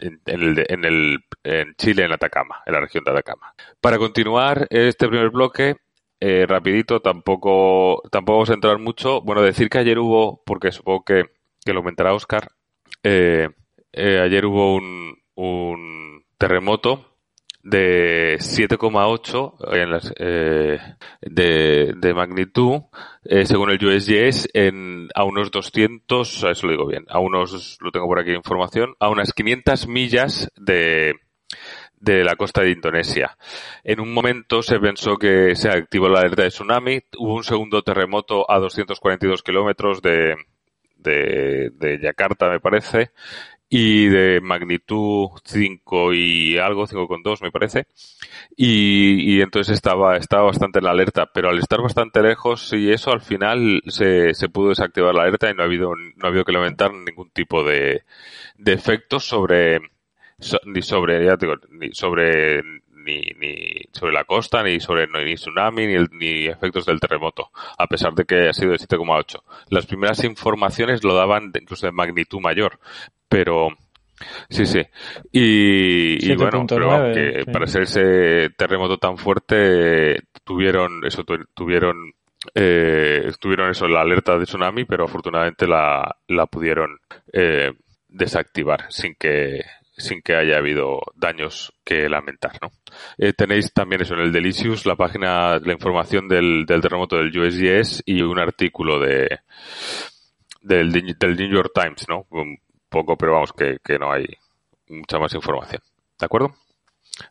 en, 0.00 0.20
en 0.26 0.42
el, 0.42 0.66
en, 0.68 0.84
el, 0.84 1.18
en 1.44 1.74
Chile, 1.76 2.04
en 2.04 2.12
Atacama, 2.12 2.62
en 2.66 2.72
la 2.72 2.80
región 2.80 3.04
de 3.04 3.12
Atacama. 3.12 3.54
Para 3.80 3.98
continuar 3.98 4.66
este 4.70 5.08
primer 5.08 5.30
bloque, 5.30 5.76
eh, 6.20 6.46
rapidito, 6.46 7.00
tampoco, 7.00 8.02
tampoco 8.10 8.38
vamos 8.38 8.50
a 8.50 8.54
entrar 8.54 8.78
mucho. 8.78 9.20
Bueno, 9.22 9.42
decir 9.42 9.70
que 9.70 9.78
ayer 9.78 9.98
hubo, 9.98 10.42
porque 10.44 10.72
supongo 10.72 11.04
que, 11.04 11.24
que 11.64 11.72
lo 11.72 11.80
comentará 11.80 12.14
Oscar, 12.14 12.48
eh, 13.02 13.48
eh, 13.92 14.20
ayer 14.22 14.44
hubo 14.46 14.74
un, 14.74 15.16
un 15.34 16.24
terremoto 16.38 17.09
de 17.62 18.36
7,8 18.38 19.74
en 19.74 19.90
las, 19.90 20.12
eh, 20.18 20.78
de, 21.20 21.92
de, 21.96 22.14
magnitud, 22.14 22.82
eh, 23.24 23.44
según 23.44 23.70
el 23.70 23.84
USGS, 23.84 24.48
en, 24.54 25.08
a 25.14 25.24
unos 25.24 25.50
200, 25.50 26.44
eso 26.44 26.66
lo 26.66 26.72
digo 26.72 26.86
bien, 26.86 27.04
a 27.08 27.18
unos, 27.18 27.78
lo 27.80 27.90
tengo 27.90 28.06
por 28.06 28.18
aquí 28.18 28.32
información, 28.32 28.94
a 28.98 29.08
unas 29.08 29.32
500 29.32 29.88
millas 29.88 30.50
de, 30.56 31.14
de 32.00 32.24
la 32.24 32.36
costa 32.36 32.62
de 32.62 32.70
Indonesia. 32.70 33.36
En 33.84 34.00
un 34.00 34.12
momento 34.12 34.62
se 34.62 34.78
pensó 34.80 35.16
que 35.16 35.54
se 35.54 35.68
activó 35.68 36.08
la 36.08 36.20
alerta 36.20 36.42
de 36.42 36.48
tsunami, 36.48 37.00
hubo 37.18 37.34
un 37.34 37.44
segundo 37.44 37.82
terremoto 37.82 38.50
a 38.50 38.58
242 38.58 39.42
kilómetros 39.42 40.00
de, 40.00 40.34
de, 40.96 41.70
de 41.74 42.00
Yakarta, 42.00 42.48
me 42.48 42.60
parece, 42.60 43.10
y 43.72 44.08
de 44.08 44.40
magnitud 44.42 45.28
5 45.44 46.12
y 46.12 46.58
algo, 46.58 46.88
5,2 46.88 47.40
me 47.40 47.52
parece. 47.52 47.86
Y, 48.56 49.36
y 49.36 49.40
entonces 49.40 49.74
estaba, 49.74 50.16
estaba 50.16 50.42
bastante 50.42 50.80
en 50.80 50.86
la 50.86 50.90
alerta, 50.90 51.30
pero 51.32 51.50
al 51.50 51.58
estar 51.58 51.80
bastante 51.80 52.20
lejos 52.20 52.72
y 52.72 52.90
eso 52.90 53.12
al 53.12 53.20
final 53.20 53.80
se, 53.86 54.34
se 54.34 54.48
pudo 54.48 54.70
desactivar 54.70 55.14
la 55.14 55.22
alerta 55.22 55.48
y 55.48 55.54
no 55.54 55.62
ha 55.62 55.66
habido, 55.66 55.94
no 55.94 56.24
ha 56.24 56.28
habido 56.28 56.44
que 56.44 56.52
lamentar 56.52 56.92
ningún 56.92 57.30
tipo 57.30 57.62
de, 57.62 58.02
de 58.58 58.72
efectos 58.72 59.24
sobre, 59.24 59.78
ni 60.64 60.82
sobre, 60.82 61.24
ya 61.24 61.36
digo, 61.36 61.54
ni 61.70 61.92
sobre 61.92 62.62
ni, 63.04 63.20
ni 63.38 63.82
sobre 63.92 64.12
la 64.12 64.24
costa, 64.24 64.62
ni 64.62 64.80
sobre 64.80 65.06
ni 65.06 65.34
tsunami, 65.34 65.86
ni, 65.86 65.96
ni 66.12 66.46
efectos 66.46 66.86
del 66.86 67.00
terremoto, 67.00 67.50
a 67.78 67.86
pesar 67.86 68.14
de 68.14 68.24
que 68.24 68.48
ha 68.48 68.52
sido 68.52 68.72
de 68.72 68.78
7,8. 68.78 69.42
Las 69.68 69.86
primeras 69.86 70.22
informaciones 70.24 71.04
lo 71.04 71.14
daban 71.14 71.52
incluso 71.54 71.86
de 71.86 71.92
magnitud 71.92 72.40
mayor, 72.40 72.78
pero 73.30 73.68
sí, 74.50 74.66
sí. 74.66 74.82
Y, 75.32 76.30
y 76.30 76.36
bueno, 76.36 76.66
pero 76.68 77.14
sí. 77.14 77.50
para 77.50 77.66
ser 77.66 77.82
ese 77.82 78.50
terremoto 78.58 78.98
tan 78.98 79.16
fuerte 79.16 80.20
tuvieron 80.44 81.06
eso, 81.06 81.24
tuvieron 81.54 82.12
eh, 82.54 83.30
tuvieron 83.38 83.70
eso, 83.70 83.86
la 83.86 84.00
alerta 84.00 84.36
de 84.36 84.44
tsunami, 84.44 84.84
pero 84.84 85.04
afortunadamente 85.04 85.66
la, 85.66 86.16
la 86.28 86.46
pudieron 86.46 86.98
eh, 87.32 87.72
desactivar 88.08 88.86
sin 88.90 89.14
que 89.14 89.62
sin 89.96 90.22
que 90.22 90.34
haya 90.34 90.56
habido 90.56 91.00
daños 91.14 91.74
que 91.84 92.08
lamentar, 92.08 92.52
¿no? 92.62 92.70
Eh, 93.18 93.34
tenéis 93.34 93.70
también 93.74 94.00
eso 94.00 94.14
en 94.14 94.20
el 94.20 94.32
Delicious, 94.32 94.86
la 94.86 94.96
página, 94.96 95.58
la 95.58 95.72
información 95.74 96.26
del, 96.26 96.64
del 96.64 96.80
terremoto 96.80 97.16
del 97.16 97.38
USGS 97.38 98.02
y 98.06 98.22
un 98.22 98.38
artículo 98.38 98.98
de 98.98 99.40
del, 100.62 100.90
del 100.90 101.36
New 101.36 101.50
York 101.50 101.72
Times, 101.74 102.06
¿no? 102.08 102.26
Poco, 102.90 103.16
pero 103.16 103.32
vamos, 103.32 103.52
que, 103.52 103.78
que 103.82 103.98
no 103.98 104.12
hay 104.12 104.26
mucha 104.88 105.18
más 105.18 105.32
información. 105.34 105.80
¿De 106.18 106.26
acuerdo? 106.26 106.54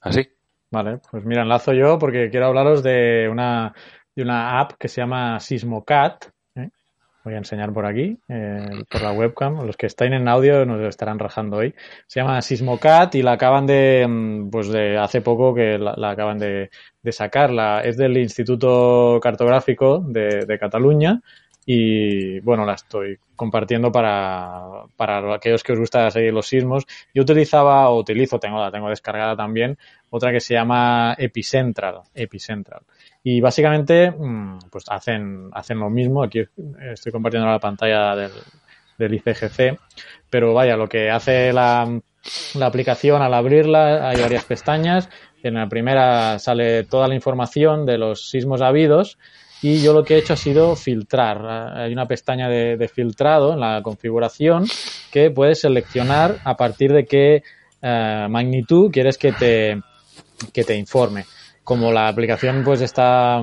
Así. 0.01 0.27
Vale, 0.71 0.99
pues 1.11 1.25
mira, 1.25 1.41
enlazo 1.41 1.73
yo 1.73 1.99
porque 1.99 2.29
quiero 2.29 2.47
hablaros 2.47 2.81
de 2.81 3.27
una, 3.29 3.73
de 4.15 4.23
una 4.23 4.59
app 4.59 4.73
que 4.79 4.87
se 4.87 5.01
llama 5.01 5.39
Sismocat, 5.39 6.25
voy 7.23 7.35
a 7.35 7.37
enseñar 7.37 7.73
por 7.73 7.85
aquí, 7.85 8.17
eh, 8.27 8.83
por 8.89 9.01
la 9.01 9.11
webcam. 9.11 9.65
Los 9.65 9.77
que 9.77 9.85
están 9.85 10.13
en 10.13 10.27
audio 10.27 10.65
nos 10.65 10.81
estarán 10.81 11.19
rajando 11.19 11.57
hoy. 11.57 11.73
Se 12.07 12.19
llama 12.19 12.41
Sismocat 12.41 13.13
y 13.15 13.21
la 13.21 13.33
acaban 13.33 13.65
de, 13.65 14.47
pues 14.51 14.69
de 14.69 14.97
hace 14.97 15.21
poco 15.21 15.53
que 15.53 15.77
la, 15.77 16.09
acaban 16.09 16.39
de, 16.39 16.69
de 17.01 17.11
sacar. 17.11 17.51
Es 17.85 17.97
del 17.97 18.17
Instituto 18.17 19.19
Cartográfico 19.21 19.99
de, 19.99 20.57
Cataluña 20.59 21.21
y 21.65 22.39
bueno, 22.39 22.65
la 22.65 22.73
estoy 22.73 23.19
compartiendo 23.35 23.91
para, 23.91 24.83
para 24.97 25.35
aquellos 25.35 25.63
que 25.63 25.73
os 25.73 25.79
gusta 25.79 26.09
seguir 26.11 26.33
los 26.33 26.47
sismos. 26.47 26.85
Yo 27.13 27.21
utilizaba 27.21 27.89
o 27.89 27.99
utilizo, 27.99 28.39
tengo, 28.39 28.59
la 28.59 28.71
tengo 28.71 28.89
descargada 28.89 29.35
también, 29.35 29.77
otra 30.09 30.31
que 30.31 30.39
se 30.39 30.55
llama 30.55 31.15
Epicentral. 31.17 32.01
Epicentral. 32.13 32.81
Y 33.23 33.39
básicamente, 33.39 34.13
pues 34.71 34.85
hacen, 34.89 35.49
hacen 35.53 35.79
lo 35.79 35.89
mismo. 35.89 36.23
Aquí 36.23 36.43
estoy 36.91 37.11
compartiendo 37.11 37.47
la 37.47 37.59
pantalla 37.59 38.15
del, 38.15 38.31
del 38.97 39.13
ICGC. 39.13 39.79
Pero 40.29 40.53
vaya, 40.53 40.75
lo 40.75 40.87
que 40.87 41.09
hace 41.09 41.53
la, 41.53 42.01
la 42.55 42.65
aplicación 42.65 43.21
al 43.21 43.33
abrirla, 43.33 44.09
hay 44.09 44.21
varias 44.21 44.45
pestañas. 44.45 45.09
En 45.43 45.53
la 45.53 45.69
primera 45.69 46.39
sale 46.39 46.83
toda 46.83 47.07
la 47.07 47.15
información 47.15 47.85
de 47.85 47.97
los 47.97 48.29
sismos 48.29 48.61
habidos 48.61 49.17
y 49.61 49.81
yo 49.81 49.93
lo 49.93 50.03
que 50.03 50.15
he 50.15 50.19
hecho 50.19 50.33
ha 50.33 50.37
sido 50.37 50.75
filtrar. 50.75 51.45
Hay 51.77 51.91
una 51.91 52.07
pestaña 52.07 52.47
de, 52.47 52.89
filtrado 52.93 53.53
en 53.53 53.59
la 53.59 53.81
configuración 53.83 54.65
que 55.11 55.31
puedes 55.31 55.61
seleccionar 55.61 56.37
a 56.43 56.55
partir 56.55 56.93
de 56.93 57.05
qué 57.05 57.43
eh, 57.81 58.27
magnitud 58.29 58.91
quieres 58.91 59.17
que 59.17 59.31
te, 59.33 59.81
que 60.53 60.63
te 60.63 60.75
informe. 60.75 61.25
Como 61.63 61.91
la 61.91 62.07
aplicación 62.07 62.63
pues 62.63 62.81
está, 62.81 63.41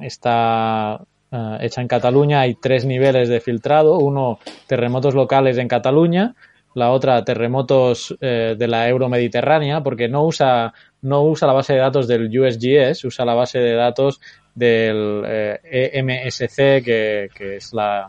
está 0.00 1.00
uh, 1.32 1.56
hecha 1.60 1.80
en 1.80 1.88
Cataluña, 1.88 2.40
hay 2.40 2.54
tres 2.54 2.84
niveles 2.84 3.28
de 3.28 3.40
filtrado. 3.40 3.98
Uno, 3.98 4.38
terremotos 4.66 5.14
locales 5.14 5.58
en 5.58 5.68
Cataluña. 5.68 6.34
La 6.74 6.90
otra, 6.90 7.24
terremotos 7.24 8.16
eh, 8.20 8.56
de 8.58 8.66
la 8.68 8.88
euromediterránea, 8.88 9.82
porque 9.82 10.08
no 10.08 10.24
usa, 10.24 10.74
no 11.02 11.22
usa 11.22 11.46
la 11.46 11.54
base 11.54 11.74
de 11.74 11.78
datos 11.78 12.08
del 12.08 12.26
USGS, 12.36 13.04
usa 13.04 13.24
la 13.24 13.34
base 13.34 13.60
de 13.60 13.74
datos 13.74 14.20
del 14.54 15.22
eh, 15.26 15.90
EMSC, 15.94 16.84
que, 16.84 17.28
que 17.34 17.56
es 17.56 17.72
la, 17.72 18.08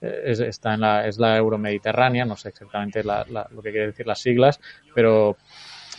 es, 0.00 0.40
está 0.40 0.74
en 0.74 0.80
la, 0.80 1.06
es 1.06 1.18
la 1.18 1.36
euromediterránea, 1.36 2.24
no 2.24 2.36
sé 2.36 2.48
exactamente 2.48 3.04
la, 3.04 3.24
la, 3.28 3.46
lo 3.50 3.62
que 3.62 3.70
quiere 3.70 3.86
decir 3.88 4.06
las 4.06 4.20
siglas, 4.20 4.60
pero, 4.94 5.36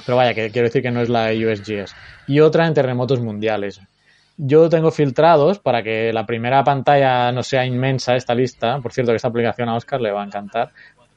pero 0.06 0.18
vaya, 0.18 0.34
que 0.34 0.50
quiero 0.50 0.68
decir 0.68 0.82
que 0.82 0.92
no 0.92 1.02
es 1.02 1.10
la 1.10 1.32
USGS. 1.32 1.96
Y 2.28 2.40
otra 2.40 2.68
en 2.68 2.74
terremotos 2.74 3.20
mundiales. 3.22 3.82
Yo 4.38 4.70
tengo 4.70 4.92
filtrados 4.92 5.60
para 5.60 5.84
que 5.84 6.12
la 6.12 6.26
primera 6.26 6.64
pantalla 6.64 7.32
no 7.32 7.44
sea 7.44 7.66
inmensa 7.66 8.16
esta 8.16 8.34
lista. 8.34 8.80
Por 8.80 8.92
cierto, 8.92 9.12
que 9.12 9.18
esta 9.18 9.28
aplicación 9.28 9.70
a 9.70 9.76
Oscar 9.76 10.02
le 10.02 10.12
va 10.12 10.24
a 10.24 10.26
encantar. 10.26 10.72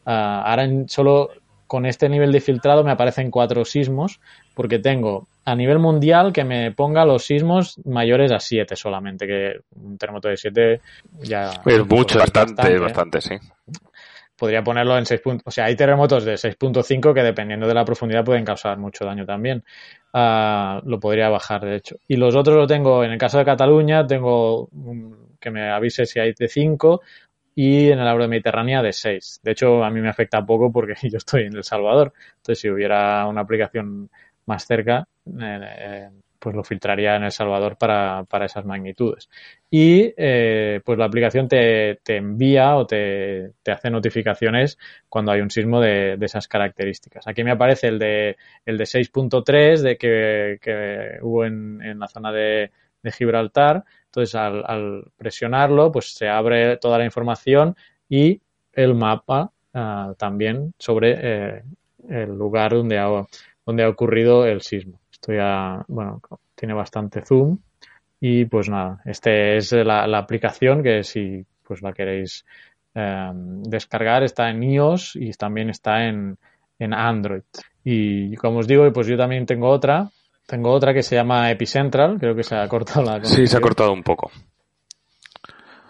Uh, 0.04 0.11
ahora 0.11 0.64
en, 0.64 0.88
solo 0.88 1.30
con 1.66 1.87
este 1.87 2.09
nivel 2.09 2.33
de 2.33 2.40
filtrado 2.40 2.85
me 2.85 2.92
aparecen 2.92 3.30
cuatro 3.30 3.64
sismos 3.64 4.21
porque 4.54 4.78
tengo 4.78 5.26
a 5.44 5.54
nivel 5.54 5.78
mundial 5.78 6.33
que 6.33 6.44
me 6.44 6.73
ponga 6.73 7.04
los 7.04 7.25
sismos 7.25 7.78
mayores 7.85 8.33
a 8.33 8.40
7 8.40 8.76
solamente, 8.76 9.26
que 9.26 9.61
un 9.76 9.99
terremoto 9.99 10.28
de 10.28 10.37
7 10.37 10.80
ya... 11.21 11.50
Es 11.66 11.87
mucho, 11.87 12.18
bastante, 12.18 12.54
bastante, 12.54 12.78
bastante, 12.78 13.21
sí. 13.21 13.35
Podría 14.37 14.64
ponerlo 14.64 14.97
en 14.99 15.06
6 15.06 15.21
puntos. 15.21 15.44
O 15.47 15.50
sea, 15.50 15.66
hay 15.66 15.76
terremotos 15.76 16.25
de 16.25 16.35
6.5 16.35 17.14
que 17.14 17.23
dependiendo 17.23 17.68
de 17.68 17.75
la 17.75 17.85
profundidad 17.85 18.25
pueden 18.25 18.44
causar 18.44 18.78
mucho 18.78 19.04
daño 19.04 19.25
también. 19.26 19.62
Uh, 20.12 20.80
lo 20.88 20.99
podría 20.99 21.28
bajar, 21.28 21.61
de 21.64 21.76
hecho. 21.76 21.97
Y 22.09 22.16
los 22.16 22.35
otros 22.35 22.56
lo 22.56 22.66
tengo, 22.66 23.04
en 23.04 23.12
el 23.12 23.18
caso 23.18 23.38
de 23.38 23.44
Cataluña, 23.44 24.06
tengo 24.06 24.66
un, 24.73 25.25
que 25.44 25.50
me 25.50 25.71
avise 25.71 26.06
si 26.06 26.18
hay 26.18 26.33
de 26.33 26.49
5 26.49 27.02
y 27.54 27.90
en 27.90 28.00
el 28.00 28.08
Euromediterránea 28.08 28.82
de 28.82 28.92
6. 28.92 29.40
De 29.42 29.52
hecho, 29.52 29.84
a 29.84 29.90
mí 29.90 30.00
me 30.00 30.08
afecta 30.08 30.44
poco 30.44 30.73
porque 30.73 30.94
yo 31.11 31.18
estoy 31.18 31.44
en 31.44 31.56
El 31.56 31.64
Salvador. 31.64 32.12
Entonces, 32.37 32.61
si 32.61 32.70
hubiera 32.70 33.26
una 33.26 33.42
aplicación 33.42 34.11
más 34.46 34.66
cerca, 34.66 35.06
eh, 35.26 35.61
eh, 35.78 36.11
pues 36.38 36.54
lo 36.54 36.64
filtraría 36.64 37.16
en 37.16 37.25
El 37.25 37.32
Salvador 37.32 37.76
para, 37.78 38.25
para 38.25 38.46
esas 38.46 38.64
magnitudes. 38.64 39.30
Y 39.70 40.12
eh, 40.16 40.80
pues 40.84 40.99
la 40.99 41.06
aplicación 41.06 41.49
te, 41.49 42.00
te 42.02 42.16
envía 42.16 42.76
o 42.76 42.87
te, 42.87 43.52
te, 43.62 43.73
hace 43.73 43.88
notificaciones 43.88 44.78
cuando 45.08 45.32
hay 45.32 45.40
un 45.40 45.50
sismo 45.50 45.80
de, 45.80 46.16
de 46.18 46.26
esas 46.26 46.49
características. 46.49 47.26
Aquí 47.26 47.44
me 47.44 47.52
aparece 47.52 47.88
el 47.88 47.99
de, 47.99 48.37
el 48.66 48.76
de 48.76 48.84
6.3 48.84 49.80
de 49.80 49.96
que, 49.96 50.58
que 50.61 51.18
hubo 51.23 51.44
en, 51.46 51.80
en 51.82 51.99
la 51.99 52.08
zona 52.08 52.30
de, 52.30 52.70
de 53.02 53.12
Gibraltar. 53.12 53.84
Entonces, 54.14 54.37
al, 54.37 54.62
al, 54.64 55.04
presionarlo, 55.16 55.90
pues 55.90 56.14
se 56.14 56.28
abre 56.28 56.76
toda 56.76 56.99
la 56.99 57.04
información 57.04 57.75
y 58.09 58.40
el 58.73 58.94
mapa 58.94 59.50
uh, 59.75 60.14
también 60.14 60.73
sobre 60.78 61.16
eh, 61.18 61.62
el 62.09 62.30
lugar 62.30 62.75
donde 62.75 62.97
ha, 62.97 63.09
donde 63.66 63.83
ha 63.83 63.88
ocurrido 63.88 64.47
el 64.47 64.61
sismo. 64.61 65.00
Esto 65.11 65.33
ya, 65.33 65.85
bueno, 65.88 66.21
tiene 66.54 66.75
bastante 66.75 67.23
zoom. 67.23 67.59
Y 68.21 68.44
pues 68.44 68.68
nada, 68.68 69.02
este 69.04 69.56
es 69.56 69.73
la, 69.73 70.04
aplicación 70.16 70.85
que 70.85 71.02
si 71.02 71.44
pues 71.64 71.83
la 71.83 71.92
queréis 71.92 72.44
eh, 72.94 73.30
descargar, 73.35 74.23
está 74.23 74.49
en 74.49 74.62
iOS 74.62 75.16
y 75.16 75.33
también 75.33 75.71
está 75.71 76.06
en, 76.06 76.38
en 76.78 76.94
Android. 76.94 77.42
Y 77.83 78.37
como 78.37 78.61
os 78.61 78.68
digo, 78.68 78.90
pues 78.92 79.09
yo 79.09 79.16
también 79.16 79.44
tengo 79.44 79.68
otra, 79.68 80.09
tengo 80.46 80.70
otra 80.70 80.92
que 80.92 81.02
se 81.02 81.16
llama 81.16 81.50
Epicentral, 81.50 82.18
creo 82.18 82.34
que 82.34 82.42
se 82.42 82.56
ha 82.56 82.68
cortado 82.68 83.02
la 83.02 83.12
conexión. 83.14 83.40
Sí, 83.40 83.46
se 83.46 83.56
ha 83.56 83.60
cortado 83.60 83.92
un 83.92 84.02
poco. 84.02 84.30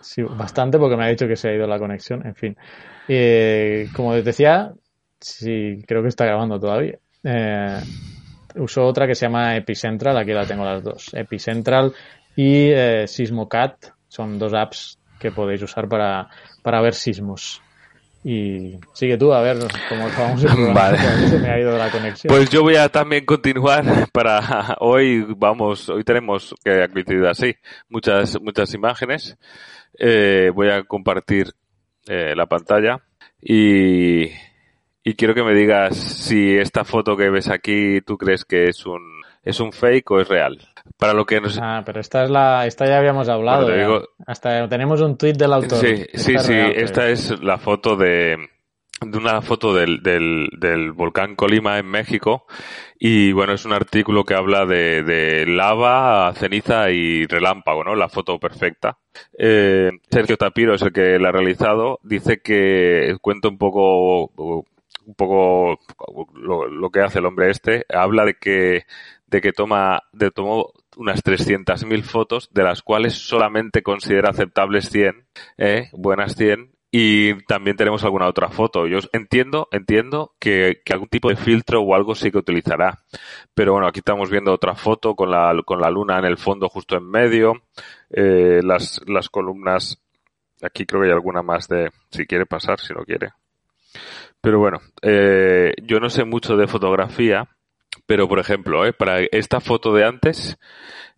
Sí, 0.01 0.23
bastante 0.23 0.79
porque 0.79 0.97
me 0.97 1.05
ha 1.05 1.09
dicho 1.09 1.27
que 1.27 1.37
se 1.37 1.49
ha 1.49 1.55
ido 1.55 1.67
la 1.67 1.79
conexión, 1.79 2.27
en 2.27 2.35
fin. 2.35 2.57
Eh, 3.09 3.89
como 3.95 4.15
les 4.15 4.25
decía, 4.25 4.73
sí, 5.19 5.83
creo 5.87 6.03
que 6.03 6.09
está 6.09 6.25
grabando 6.25 6.61
todavía. 6.61 6.99
Eh, 7.23 7.81
uso 8.57 8.85
otra 8.85 9.07
que 9.07 9.15
se 9.15 9.27
llama 9.27 9.57
Epicentral, 9.57 10.17
aquí 10.17 10.33
la 10.33 10.47
tengo 10.47 10.65
las 10.65 10.83
dos. 10.83 11.13
Epicentral 11.15 11.93
y 12.37 12.69
eh, 12.71 13.07
Sismocat 13.07 13.87
son 14.09 14.39
dos 14.39 14.53
apps 14.55 14.99
que 15.19 15.33
podéis 15.33 15.63
usar 15.63 15.89
para, 15.89 16.29
para 16.63 16.81
ver 16.81 16.95
sismos. 16.95 17.63
Y 18.27 18.81
sigue 18.95 19.19
tú, 19.19 19.35
a 19.35 19.43
ver 19.43 19.59
cómo 19.87 20.09
vamos 20.19 20.43
el 20.43 20.73
Vale. 20.75 20.99
Se 21.29 21.39
me 21.39 21.51
ha 21.51 21.61
ido 21.61 21.77
la 21.77 21.91
conexión. 21.91 22.35
Pues 22.35 22.49
yo 22.49 22.63
voy 22.63 22.77
a 22.77 22.89
también 22.89 23.27
continuar 23.27 23.85
para 24.13 24.77
hoy, 24.81 25.27
vamos, 25.37 25.91
hoy 25.91 26.05
tenemos 26.05 26.55
que 26.65 26.83
ha 26.83 26.89
coincidido 26.89 27.29
así, 27.29 27.55
muchas, 27.91 28.41
muchas 28.41 28.73
imágenes. 28.73 29.37
Eh, 29.99 30.51
voy 30.55 30.71
a 30.71 30.85
compartir 30.85 31.53
eh, 32.07 32.35
la 32.35 32.47
pantalla 32.47 33.03
y, 33.43 34.25
y 35.05 35.15
quiero 35.17 35.35
que 35.35 35.45
me 35.45 35.55
digas 35.55 35.95
si 35.95 36.57
esta 36.57 36.85
foto 36.85 37.19
que 37.19 37.29
ves 37.29 37.51
aquí 37.51 38.01
tú 38.01 38.17
crees 38.17 38.47
que 38.47 38.65
es 38.65 38.87
un, 38.87 39.03
es 39.43 39.61
un 39.61 39.71
fake 39.71 40.11
o 40.11 40.21
es 40.21 40.29
real. 40.29 40.59
Para 40.99 41.13
lo 41.15 41.25
que 41.27 41.41
nos... 41.41 41.59
Ah, 41.61 41.83
pero 41.85 42.01
esta 42.01 42.25
es 42.25 42.31
la, 42.31 42.67
esta 42.67 42.87
ya 42.87 42.99
habíamos 42.99 43.29
hablado. 43.29 43.67
Bueno, 43.67 43.79
digo- 43.81 44.09
Hasta 44.27 44.69
tenemos 44.69 45.01
un 45.01 45.17
tuit 45.17 45.37
del 45.37 45.53
autor. 45.53 45.79
Sí, 45.79 46.05
Esta 46.13 46.19
sí, 46.19 46.39
sí, 46.39 46.53
real, 46.53 46.73
pues. 46.73 46.85
esta 46.85 47.09
es 47.09 47.41
la 47.43 47.59
foto 47.59 47.97
de, 47.97 48.37
de 49.01 49.19
una 49.19 49.41
foto 49.43 49.75
del, 49.75 50.03
del, 50.03 50.49
del 50.59 50.93
volcán 50.93 51.35
Colima 51.37 51.79
en 51.79 51.87
México 51.87 52.47
y 52.99 53.33
bueno, 53.33 53.55
es 53.55 53.65
un 53.65 53.73
artículo 53.73 54.25
que 54.25 54.35
habla 54.35 54.67
de, 54.67 55.03
de 55.03 55.47
lava, 55.47 56.33
ceniza 56.37 56.91
y 56.91 57.27
relámpago, 57.27 57.83
¿no? 57.85 57.95
La 57.97 58.09
foto 58.09 58.39
perfecta. 58.39 58.99
Eh, 59.39 59.91
Sergio 60.11 60.37
Tapiro 60.37 60.75
es 60.75 60.83
el 60.83 60.93
que 60.93 61.19
la 61.19 61.31
ha 61.31 61.33
realizado, 61.33 61.99
dice 62.03 62.41
que 62.41 63.17
cuenta 63.21 63.49
un 63.49 63.59
poco 63.59 64.25
un 65.07 65.15
poco 65.17 65.79
lo, 66.35 66.67
lo 66.67 66.91
que 66.91 67.01
hace 67.01 67.19
el 67.19 67.27
hombre 67.27 67.51
este, 67.51 67.85
habla 67.93 68.25
de 68.25 68.35
que 68.35 68.85
de 69.27 69.41
que 69.41 69.53
toma 69.53 70.03
de 70.13 70.31
tomó 70.31 70.73
unas 70.97 71.23
300.000 71.25 72.03
fotos, 72.03 72.49
de 72.53 72.63
las 72.63 72.83
cuales 72.83 73.15
solamente 73.15 73.83
considera 73.83 74.31
aceptables 74.31 74.89
100, 74.91 75.27
¿eh? 75.59 75.89
buenas 75.93 76.37
100, 76.37 76.75
y 76.97 77.35
también 77.47 77.77
tenemos 77.77 78.05
alguna 78.05 78.29
otra 78.29 78.51
foto. 78.51 78.87
Yo 78.87 79.01
entiendo, 79.13 79.67
entiendo 79.73 80.35
que, 80.39 80.81
que 80.85 80.93
algún 80.93 81.09
tipo 81.09 81.29
de 81.29 81.35
filtro 81.35 81.83
o 81.83 81.97
algo 81.97 82.15
sí 82.15 82.31
que 82.31 82.39
utilizará. 82.39 83.01
Pero 83.53 83.73
bueno, 83.73 83.89
aquí 83.89 83.99
estamos 83.99 84.31
viendo 84.31 84.53
otra 84.53 84.77
foto 84.77 85.17
con 85.17 85.29
la, 85.29 85.61
con 85.65 85.81
la 85.81 85.91
luna 85.91 86.21
en 86.21 86.25
el 86.25 86.39
fondo 86.39 86.69
justo 86.69 86.97
en 86.97 87.11
medio, 87.11 87.55
eh, 88.11 88.61
las, 88.63 89.01
las 89.09 89.29
columnas, 89.29 90.01
aquí 90.63 90.87
creo 90.87 91.03
que 91.03 91.09
hay 91.09 91.13
alguna 91.13 91.43
más 91.43 91.67
de, 91.67 91.91
si 92.11 92.27
quiere 92.27 92.47
pasar, 92.47 92.79
si 92.79 92.95
no 92.95 93.05
quiere. 93.05 93.33
Pero 94.41 94.61
bueno, 94.61 94.79
eh, 95.03 95.73
yo 95.83 95.99
no 95.99 96.11
sé 96.11 96.25
mucho 96.25 96.57
de 96.57 96.69
fotografía, 96.69 97.49
pero 98.07 98.29
por 98.29 98.39
ejemplo, 98.39 98.85
eh, 98.87 98.93
para 98.93 99.21
esta 99.21 99.61
foto 99.61 99.93
de 99.95 100.05
antes, 100.05 100.59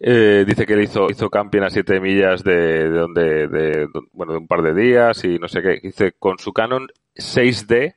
eh, 0.00 0.44
dice 0.46 0.66
que 0.66 0.74
él 0.74 0.82
hizo, 0.82 1.06
hizo 1.10 1.30
camping 1.30 1.62
a 1.62 1.70
7 1.70 2.00
millas 2.00 2.44
de, 2.44 2.90
de 2.90 2.98
donde, 2.98 3.48
de, 3.48 3.88
bueno, 4.12 4.32
de 4.32 4.38
un 4.38 4.46
par 4.46 4.62
de 4.62 4.74
días 4.74 5.24
y 5.24 5.38
no 5.38 5.48
sé 5.48 5.62
qué. 5.62 5.80
Dice 5.82 6.12
con 6.18 6.38
su 6.38 6.52
Canon 6.52 6.88
6D, 7.14 7.94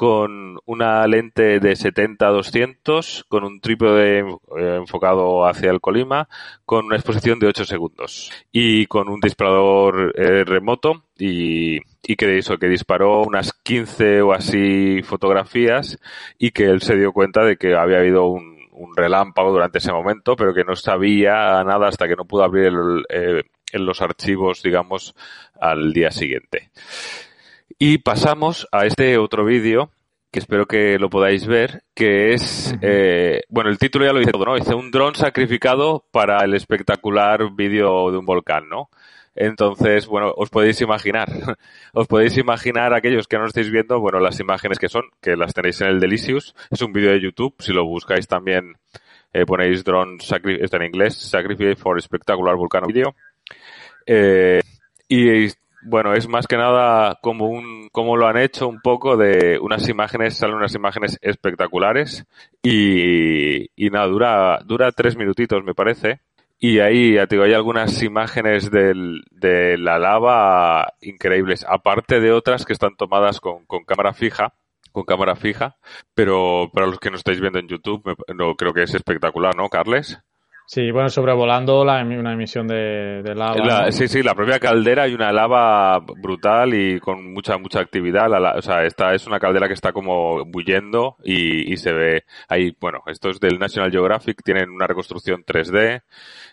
con 0.00 0.58
una 0.64 1.06
lente 1.06 1.60
de 1.60 1.72
70-200, 1.72 3.26
con 3.28 3.44
un 3.44 3.60
trípode 3.60 4.20
eh, 4.20 4.76
enfocado 4.78 5.46
hacia 5.46 5.70
el 5.70 5.82
Colima, 5.82 6.26
con 6.64 6.86
una 6.86 6.96
exposición 6.96 7.38
de 7.38 7.48
8 7.48 7.66
segundos 7.66 8.30
y 8.50 8.86
con 8.86 9.10
un 9.10 9.20
disparador 9.20 10.14
eh, 10.16 10.44
remoto 10.44 11.04
y, 11.18 11.80
y 12.02 12.16
que 12.16 12.38
eso, 12.38 12.58
que 12.58 12.68
disparó 12.68 13.22
unas 13.22 13.52
15 13.52 14.22
o 14.22 14.32
así 14.32 15.02
fotografías 15.02 15.98
y 16.38 16.50
que 16.50 16.64
él 16.64 16.82
se 16.82 16.96
dio 16.96 17.12
cuenta 17.12 17.44
de 17.44 17.56
que 17.56 17.74
había 17.74 17.98
habido 17.98 18.26
un, 18.26 18.60
un 18.72 18.96
relámpago 18.96 19.52
durante 19.52 19.78
ese 19.78 19.92
momento, 19.92 20.36
pero 20.36 20.54
que 20.54 20.64
no 20.64 20.74
sabía 20.74 21.62
nada 21.64 21.88
hasta 21.88 22.08
que 22.08 22.16
no 22.16 22.24
pudo 22.24 22.44
abrir 22.44 22.66
el, 22.66 23.04
eh, 23.10 23.42
en 23.72 23.86
los 23.86 24.00
archivos, 24.00 24.62
digamos, 24.62 25.14
al 25.60 25.92
día 25.92 26.10
siguiente. 26.10 26.70
Y 27.78 27.98
pasamos 27.98 28.66
a 28.72 28.86
este 28.86 29.18
otro 29.18 29.44
vídeo 29.44 29.90
que 30.30 30.38
espero 30.38 30.66
que 30.66 30.98
lo 30.98 31.10
podáis 31.10 31.46
ver, 31.46 31.82
que 31.94 32.32
es, 32.32 32.74
eh, 32.82 33.42
bueno, 33.48 33.68
el 33.68 33.78
título 33.78 34.06
ya 34.06 34.12
lo 34.12 34.20
dice 34.20 34.30
todo, 34.30 34.44
¿no? 34.44 34.54
Dice 34.54 34.74
un 34.74 34.90
dron 34.92 35.14
sacrificado 35.16 36.04
para 36.12 36.44
el 36.44 36.54
espectacular 36.54 37.50
vídeo 37.52 38.12
de 38.12 38.18
un 38.18 38.26
volcán, 38.26 38.68
¿no? 38.68 38.90
Entonces, 39.42 40.06
bueno, 40.06 40.34
os 40.36 40.50
podéis 40.50 40.82
imaginar, 40.82 41.26
os 41.94 42.06
podéis 42.06 42.36
imaginar 42.36 42.92
aquellos 42.92 43.26
que 43.26 43.38
no 43.38 43.46
estáis 43.46 43.70
viendo, 43.70 43.98
bueno, 43.98 44.20
las 44.20 44.38
imágenes 44.38 44.78
que 44.78 44.90
son, 44.90 45.04
que 45.22 45.34
las 45.34 45.54
tenéis 45.54 45.80
en 45.80 45.88
el 45.88 45.98
Delicious, 45.98 46.54
es 46.70 46.82
un 46.82 46.92
vídeo 46.92 47.10
de 47.10 47.22
YouTube, 47.22 47.54
si 47.58 47.72
lo 47.72 47.86
buscáis 47.86 48.28
también 48.28 48.74
eh, 49.32 49.46
ponéis 49.46 49.82
drone, 49.82 50.18
está 50.20 50.76
en 50.76 50.82
inglés, 50.82 51.14
Sacrifice 51.16 51.76
for 51.76 51.98
Spectacular 52.02 52.54
Volcano 52.54 52.86
Video. 52.86 53.14
Eh, 54.04 54.60
y 55.08 55.46
bueno, 55.84 56.12
es 56.12 56.28
más 56.28 56.46
que 56.46 56.58
nada 56.58 57.18
como 57.22 57.46
un, 57.46 57.88
como 57.92 58.18
lo 58.18 58.26
han 58.26 58.36
hecho 58.36 58.68
un 58.68 58.82
poco 58.82 59.16
de 59.16 59.58
unas 59.58 59.88
imágenes, 59.88 60.36
salen 60.36 60.56
unas 60.56 60.74
imágenes 60.74 61.18
espectaculares 61.22 62.26
y, 62.62 63.70
y 63.74 63.88
nada, 63.88 64.06
dura, 64.06 64.60
dura 64.66 64.92
tres 64.92 65.16
minutitos 65.16 65.64
me 65.64 65.72
parece. 65.72 66.20
Y 66.62 66.80
ahí, 66.80 67.14
ya 67.14 67.26
te 67.26 67.36
digo, 67.36 67.44
hay 67.44 67.54
algunas 67.54 68.02
imágenes 68.02 68.70
del, 68.70 69.22
de 69.30 69.78
la 69.78 69.98
lava 69.98 70.92
increíbles, 71.00 71.64
aparte 71.66 72.20
de 72.20 72.32
otras 72.32 72.66
que 72.66 72.74
están 72.74 72.96
tomadas 72.96 73.40
con, 73.40 73.64
con 73.64 73.84
cámara 73.84 74.12
fija, 74.12 74.52
con 74.92 75.04
cámara 75.04 75.36
fija, 75.36 75.78
pero 76.14 76.70
para 76.72 76.86
los 76.86 76.98
que 77.00 77.10
no 77.10 77.16
estáis 77.16 77.40
viendo 77.40 77.58
en 77.58 77.68
YouTube, 77.68 78.02
me- 78.04 78.34
no 78.34 78.54
creo 78.56 78.74
que 78.74 78.82
es 78.82 78.94
espectacular, 78.94 79.56
¿no, 79.56 79.68
Carles? 79.70 80.20
Sí, 80.72 80.92
bueno, 80.92 81.08
sobrevolando 81.08 81.84
la, 81.84 82.00
una 82.04 82.32
emisión 82.32 82.68
de, 82.68 83.22
de 83.24 83.34
lava. 83.34 83.56
La- 83.56 83.90
sí, 83.90 84.06
sí, 84.06 84.22
la 84.22 84.36
propia 84.36 84.60
caldera 84.60 85.02
hay 85.02 85.14
una 85.14 85.32
lava 85.32 85.98
brutal 85.98 86.72
y 86.74 87.00
con 87.00 87.32
mucha, 87.32 87.58
mucha 87.58 87.80
actividad. 87.80 88.28
La, 88.30 88.52
o 88.54 88.62
sea, 88.62 88.84
esta 88.84 89.12
es 89.12 89.26
una 89.26 89.40
caldera 89.40 89.66
que 89.66 89.74
está 89.74 89.90
como 89.92 90.44
bullendo 90.44 91.16
y, 91.24 91.72
y 91.72 91.76
se 91.76 91.92
ve 91.92 92.22
ahí, 92.46 92.72
bueno, 92.80 93.00
esto 93.06 93.30
es 93.30 93.40
del 93.40 93.58
National 93.58 93.90
Geographic, 93.90 94.44
tienen 94.44 94.70
una 94.70 94.86
reconstrucción 94.86 95.42
3D 95.44 96.02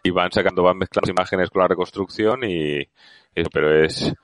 y 0.02 0.10
van 0.10 0.32
sacando, 0.32 0.64
van 0.64 0.80
mezclando 0.80 1.12
imágenes 1.12 1.52
con 1.52 1.62
la 1.62 1.68
reconstrucción 1.68 2.40
y 2.44 2.80
eso, 3.36 3.50
pero 3.54 3.84
es, 3.86 4.16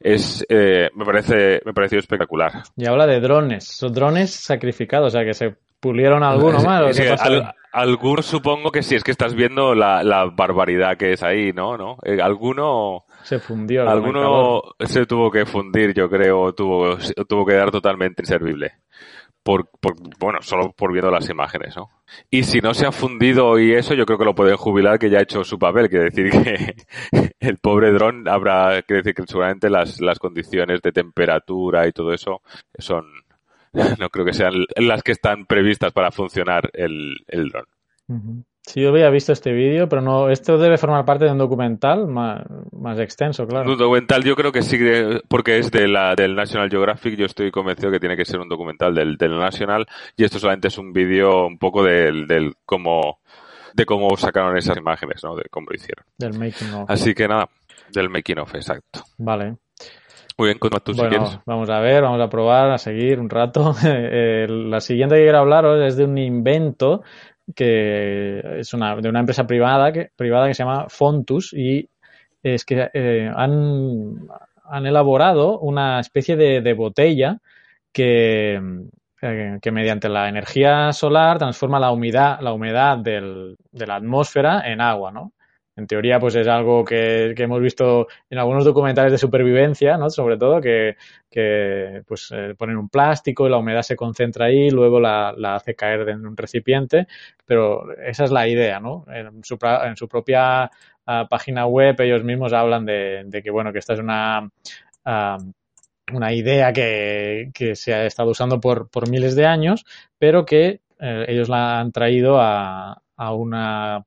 es, 0.00 0.44
eh, 0.48 0.88
me 0.96 1.04
parece, 1.04 1.60
me 1.64 1.72
pareció 1.72 2.00
espectacular. 2.00 2.64
Y 2.76 2.86
habla 2.88 3.06
de 3.06 3.20
drones, 3.20 3.68
son 3.68 3.92
drones 3.92 4.32
sacrificados, 4.34 5.14
o 5.14 5.16
sea 5.16 5.24
que 5.24 5.32
se 5.32 5.54
pulieron 5.78 6.24
alguno 6.24 6.60
más. 6.60 6.82
¿o 6.82 6.92
Sí, 6.92 7.02
qué 7.02 7.10
pasa? 7.10 7.24
al- 7.24 7.54
algunos 7.78 8.26
supongo 8.26 8.72
que 8.72 8.82
sí, 8.82 8.96
es 8.96 9.04
que 9.04 9.12
estás 9.12 9.34
viendo 9.34 9.74
la, 9.74 10.02
la 10.02 10.26
barbaridad 10.26 10.96
que 10.96 11.12
es 11.12 11.22
ahí, 11.22 11.52
¿no? 11.52 11.76
¿No? 11.76 11.96
Eh, 12.04 12.20
alguno, 12.20 13.04
Se 13.22 13.38
fundió. 13.38 13.88
Alguno 13.88 14.62
se 14.80 15.06
tuvo 15.06 15.30
que 15.30 15.46
fundir, 15.46 15.94
yo 15.94 16.08
creo, 16.10 16.52
tuvo, 16.54 16.96
tuvo 17.28 17.46
que 17.46 17.52
quedar 17.52 17.70
totalmente 17.70 18.22
inservible. 18.22 18.72
Por, 19.42 19.70
por, 19.80 19.94
bueno, 20.18 20.42
solo 20.42 20.72
por 20.72 20.92
viendo 20.92 21.10
las 21.10 21.30
imágenes, 21.30 21.74
¿no? 21.76 21.88
Y 22.30 22.42
si 22.42 22.60
no 22.60 22.74
se 22.74 22.86
ha 22.86 22.92
fundido 22.92 23.58
y 23.58 23.72
eso, 23.72 23.94
yo 23.94 24.04
creo 24.04 24.18
que 24.18 24.24
lo 24.24 24.34
pueden 24.34 24.56
jubilar 24.56 24.98
que 24.98 25.08
ya 25.08 25.18
ha 25.18 25.22
hecho 25.22 25.44
su 25.44 25.58
papel, 25.58 25.88
que 25.88 25.98
decir 25.98 26.30
que 26.30 26.74
el 27.40 27.58
pobre 27.58 27.92
dron 27.92 28.28
habrá 28.28 28.82
que 28.82 28.94
decir 28.94 29.14
que 29.14 29.22
seguramente 29.26 29.70
las, 29.70 30.00
las 30.00 30.18
condiciones 30.18 30.82
de 30.82 30.92
temperatura 30.92 31.86
y 31.86 31.92
todo 31.92 32.12
eso 32.12 32.42
son, 32.78 33.06
no 33.98 34.08
creo 34.10 34.24
que 34.24 34.32
sean 34.32 34.52
las 34.76 35.02
que 35.02 35.12
están 35.12 35.46
previstas 35.46 35.92
para 35.92 36.10
funcionar 36.10 36.70
el, 36.72 37.16
el 37.28 37.48
dron. 37.50 37.64
Ujú. 38.08 38.44
Sí, 38.62 38.82
yo 38.82 38.90
había 38.90 39.08
visto 39.08 39.32
este 39.32 39.50
vídeo, 39.52 39.88
pero 39.88 40.02
no, 40.02 40.28
esto 40.28 40.58
debe 40.58 40.76
formar 40.76 41.06
parte 41.06 41.24
de 41.24 41.32
un 41.32 41.38
documental 41.38 42.06
más, 42.06 42.44
más 42.72 42.98
extenso, 42.98 43.46
claro. 43.46 43.70
Un 43.72 43.78
documental 43.78 44.22
yo 44.24 44.36
creo 44.36 44.52
que 44.52 44.60
sí, 44.60 44.76
que- 44.76 45.22
porque 45.26 45.56
es 45.58 45.70
de 45.70 45.88
la, 45.88 46.14
del 46.14 46.34
National 46.36 46.68
Geographic, 46.68 47.16
yo 47.16 47.24
estoy 47.24 47.50
convencido 47.50 47.90
que 47.90 47.98
tiene 48.00 48.14
que 48.16 48.26
ser 48.26 48.40
un 48.40 48.48
documental 48.48 48.94
del, 48.94 49.16
del 49.16 49.38
National 49.38 49.86
y 50.18 50.24
esto 50.24 50.38
solamente 50.38 50.68
es 50.68 50.76
un 50.76 50.92
vídeo 50.92 51.46
un 51.46 51.58
poco 51.58 51.82
del, 51.82 52.26
del 52.26 52.54
cómo, 52.66 53.20
de 53.72 53.86
cómo 53.86 54.14
sacaron 54.18 54.54
esas 54.58 54.76
imágenes, 54.76 55.24
¿no? 55.24 55.34
De 55.34 55.44
cómo 55.50 55.68
lo 55.70 55.74
hicieron. 55.76 56.04
Del 56.18 56.38
making 56.38 56.70
of. 56.74 56.90
Así 56.90 57.14
que 57.14 57.26
nada, 57.26 57.48
del 57.90 58.10
making 58.10 58.38
of, 58.40 58.54
exacto. 58.54 59.02
Vale. 59.16 59.56
Muy 60.38 60.48
bien, 60.48 60.58
continúa 60.58 60.80
tú 60.80 60.94
si 60.94 61.00
Bueno, 61.00 61.08
quieres. 61.08 61.40
vamos 61.46 61.70
a 61.70 61.80
ver, 61.80 62.02
vamos 62.02 62.20
a 62.20 62.28
probar, 62.28 62.70
a 62.70 62.78
seguir 62.78 63.20
un 63.20 63.30
rato. 63.30 63.74
La 64.48 64.80
siguiente 64.80 65.16
que 65.16 65.22
quiero 65.22 65.38
hablaros 65.38 65.80
es 65.86 65.96
de 65.96 66.04
un 66.04 66.18
invento 66.18 67.02
que 67.54 68.60
es 68.60 68.74
una, 68.74 68.96
de 68.96 69.08
una 69.08 69.20
empresa 69.20 69.46
privada 69.46 69.92
que, 69.92 70.10
privada 70.16 70.48
que 70.48 70.54
se 70.54 70.64
llama 70.64 70.86
Fontus 70.88 71.52
y 71.54 71.88
es 72.42 72.64
que 72.64 72.90
eh, 72.94 73.30
han, 73.34 74.28
han 74.64 74.86
elaborado 74.86 75.58
una 75.60 76.00
especie 76.00 76.36
de, 76.36 76.60
de 76.62 76.72
botella 76.74 77.38
que, 77.92 78.60
eh, 79.22 79.58
que 79.62 79.72
mediante 79.72 80.08
la 80.08 80.28
energía 80.28 80.92
solar 80.92 81.38
transforma 81.38 81.80
la 81.80 81.90
humedad, 81.92 82.40
la 82.40 82.52
humedad 82.52 82.98
del, 82.98 83.56
de 83.72 83.86
la 83.86 83.96
atmósfera 83.96 84.62
en 84.70 84.80
agua, 84.80 85.12
¿no? 85.12 85.32
En 85.78 85.86
teoría, 85.86 86.18
pues 86.18 86.34
es 86.34 86.48
algo 86.48 86.84
que, 86.84 87.34
que 87.36 87.44
hemos 87.44 87.60
visto 87.60 88.08
en 88.28 88.38
algunos 88.38 88.64
documentales 88.64 89.12
de 89.12 89.18
supervivencia, 89.18 89.96
¿no? 89.96 90.10
Sobre 90.10 90.36
todo, 90.36 90.60
que, 90.60 90.96
que 91.30 92.02
pues 92.04 92.30
eh, 92.34 92.56
ponen 92.58 92.76
un 92.76 92.88
plástico 92.88 93.46
y 93.46 93.50
la 93.50 93.58
humedad 93.58 93.82
se 93.82 93.94
concentra 93.94 94.46
ahí, 94.46 94.70
luego 94.70 94.98
la, 94.98 95.32
la 95.36 95.54
hace 95.54 95.76
caer 95.76 96.08
en 96.08 96.26
un 96.26 96.36
recipiente, 96.36 97.06
pero 97.46 97.92
esa 97.96 98.24
es 98.24 98.32
la 98.32 98.48
idea, 98.48 98.80
¿no? 98.80 99.04
En 99.08 99.44
su, 99.44 99.56
en 99.84 99.96
su 99.96 100.08
propia 100.08 100.68
ah, 101.06 101.26
página 101.30 101.66
web 101.66 102.00
ellos 102.00 102.24
mismos 102.24 102.52
hablan 102.52 102.84
de, 102.84 103.22
de 103.26 103.40
que, 103.40 103.50
bueno, 103.52 103.72
que 103.72 103.78
esta 103.78 103.92
es 103.92 104.00
una, 104.00 104.50
ah, 105.04 105.38
una 106.12 106.32
idea 106.32 106.72
que, 106.72 107.50
que, 107.54 107.76
se 107.76 107.94
ha 107.94 108.04
estado 108.04 108.30
usando 108.30 108.60
por, 108.60 108.90
por 108.90 109.08
miles 109.08 109.36
de 109.36 109.46
años, 109.46 109.84
pero 110.18 110.44
que 110.44 110.80
eh, 110.98 111.24
ellos 111.28 111.48
la 111.48 111.78
han 111.78 111.92
traído 111.92 112.40
a, 112.40 113.00
a, 113.16 113.32
una, 113.32 114.04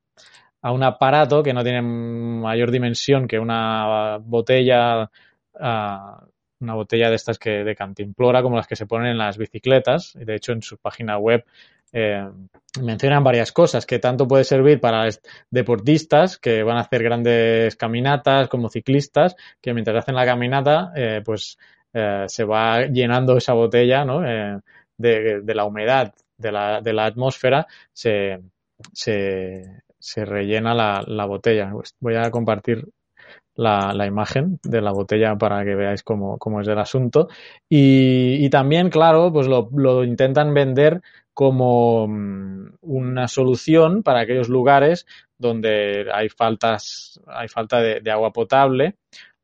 a 0.62 0.72
un 0.72 0.84
aparato 0.84 1.44
que 1.44 1.54
no 1.54 1.64
tiene 1.64 1.82
mayor 1.82 2.72
dimensión 2.72 3.28
que 3.28 3.40
una 3.40 4.18
botella, 4.22 5.10
una 5.54 6.74
botella 6.76 7.10
de 7.10 7.16
estas 7.16 7.40
que 7.40 7.64
de 7.64 7.76
cantimplora, 7.76 8.42
como 8.42 8.58
las 8.58 8.68
que 8.68 8.76
se 8.76 8.86
ponen 8.86 9.12
en 9.12 9.18
las 9.18 9.38
bicicletas. 9.38 10.14
De 10.14 10.36
hecho, 10.36 10.52
en 10.54 10.62
su 10.62 10.78
página 10.78 11.18
web 11.18 11.44
eh, 11.94 12.30
mencionan 12.82 13.24
varias 13.24 13.52
cosas 13.52 13.86
que 13.86 14.00
tanto 14.00 14.28
puede 14.28 14.46
servir 14.46 14.80
para 14.80 15.10
deportistas 15.50 16.38
que 16.38 16.64
van 16.64 16.78
a 16.78 16.82
hacer 16.82 17.04
grandes 17.04 17.76
caminatas 17.76 18.48
como 18.48 18.70
ciclistas 18.70 19.36
que 19.60 19.74
mientras 19.74 19.98
hacen 19.98 20.16
la 20.16 20.26
caminata 20.26 20.94
eh, 20.96 21.22
pues 21.26 21.58
eh, 21.94 22.24
se 22.28 22.46
va 22.46 22.86
llenando 22.86 23.36
esa 23.36 23.52
botella 23.54 24.06
¿no? 24.06 24.22
De, 24.22 25.42
de, 25.42 25.54
la 25.56 25.66
humedad 25.66 26.14
de 26.38 26.52
la, 26.54 26.80
de 26.80 26.94
la 26.94 27.08
atmósfera 27.08 27.68
se, 27.92 28.40
se, 28.94 29.82
se 30.02 30.26
rellena 30.26 30.74
la, 30.74 31.04
la, 31.08 31.26
botella. 31.26 31.72
Pues 31.72 31.96
voy 32.00 32.16
a 32.16 32.30
compartir 32.32 32.88
la, 33.56 34.06
imagen 34.06 34.60
de 34.64 34.82
la 34.82 34.92
botella 34.92 35.36
para 35.38 35.64
que 35.64 35.76
veáis 35.76 36.04
cómo, 36.04 36.38
es 36.62 36.68
el 36.68 36.80
asunto. 36.80 37.28
Y, 37.70 38.50
también, 38.50 38.90
claro, 38.90 39.32
pues 39.32 39.48
lo, 39.48 40.04
intentan 40.04 40.54
vender 40.54 41.02
como 41.34 42.08
mm, 42.08 42.76
una 42.82 43.28
solución 43.28 44.04
para 44.04 44.22
aquellos 44.22 44.50
lugares 44.50 45.06
donde 45.38 46.08
hay 46.14 46.30
faltas, 46.30 47.20
hay 47.28 47.48
falta 47.48 47.82
de, 47.82 48.12
agua 48.12 48.32
potable 48.32 48.96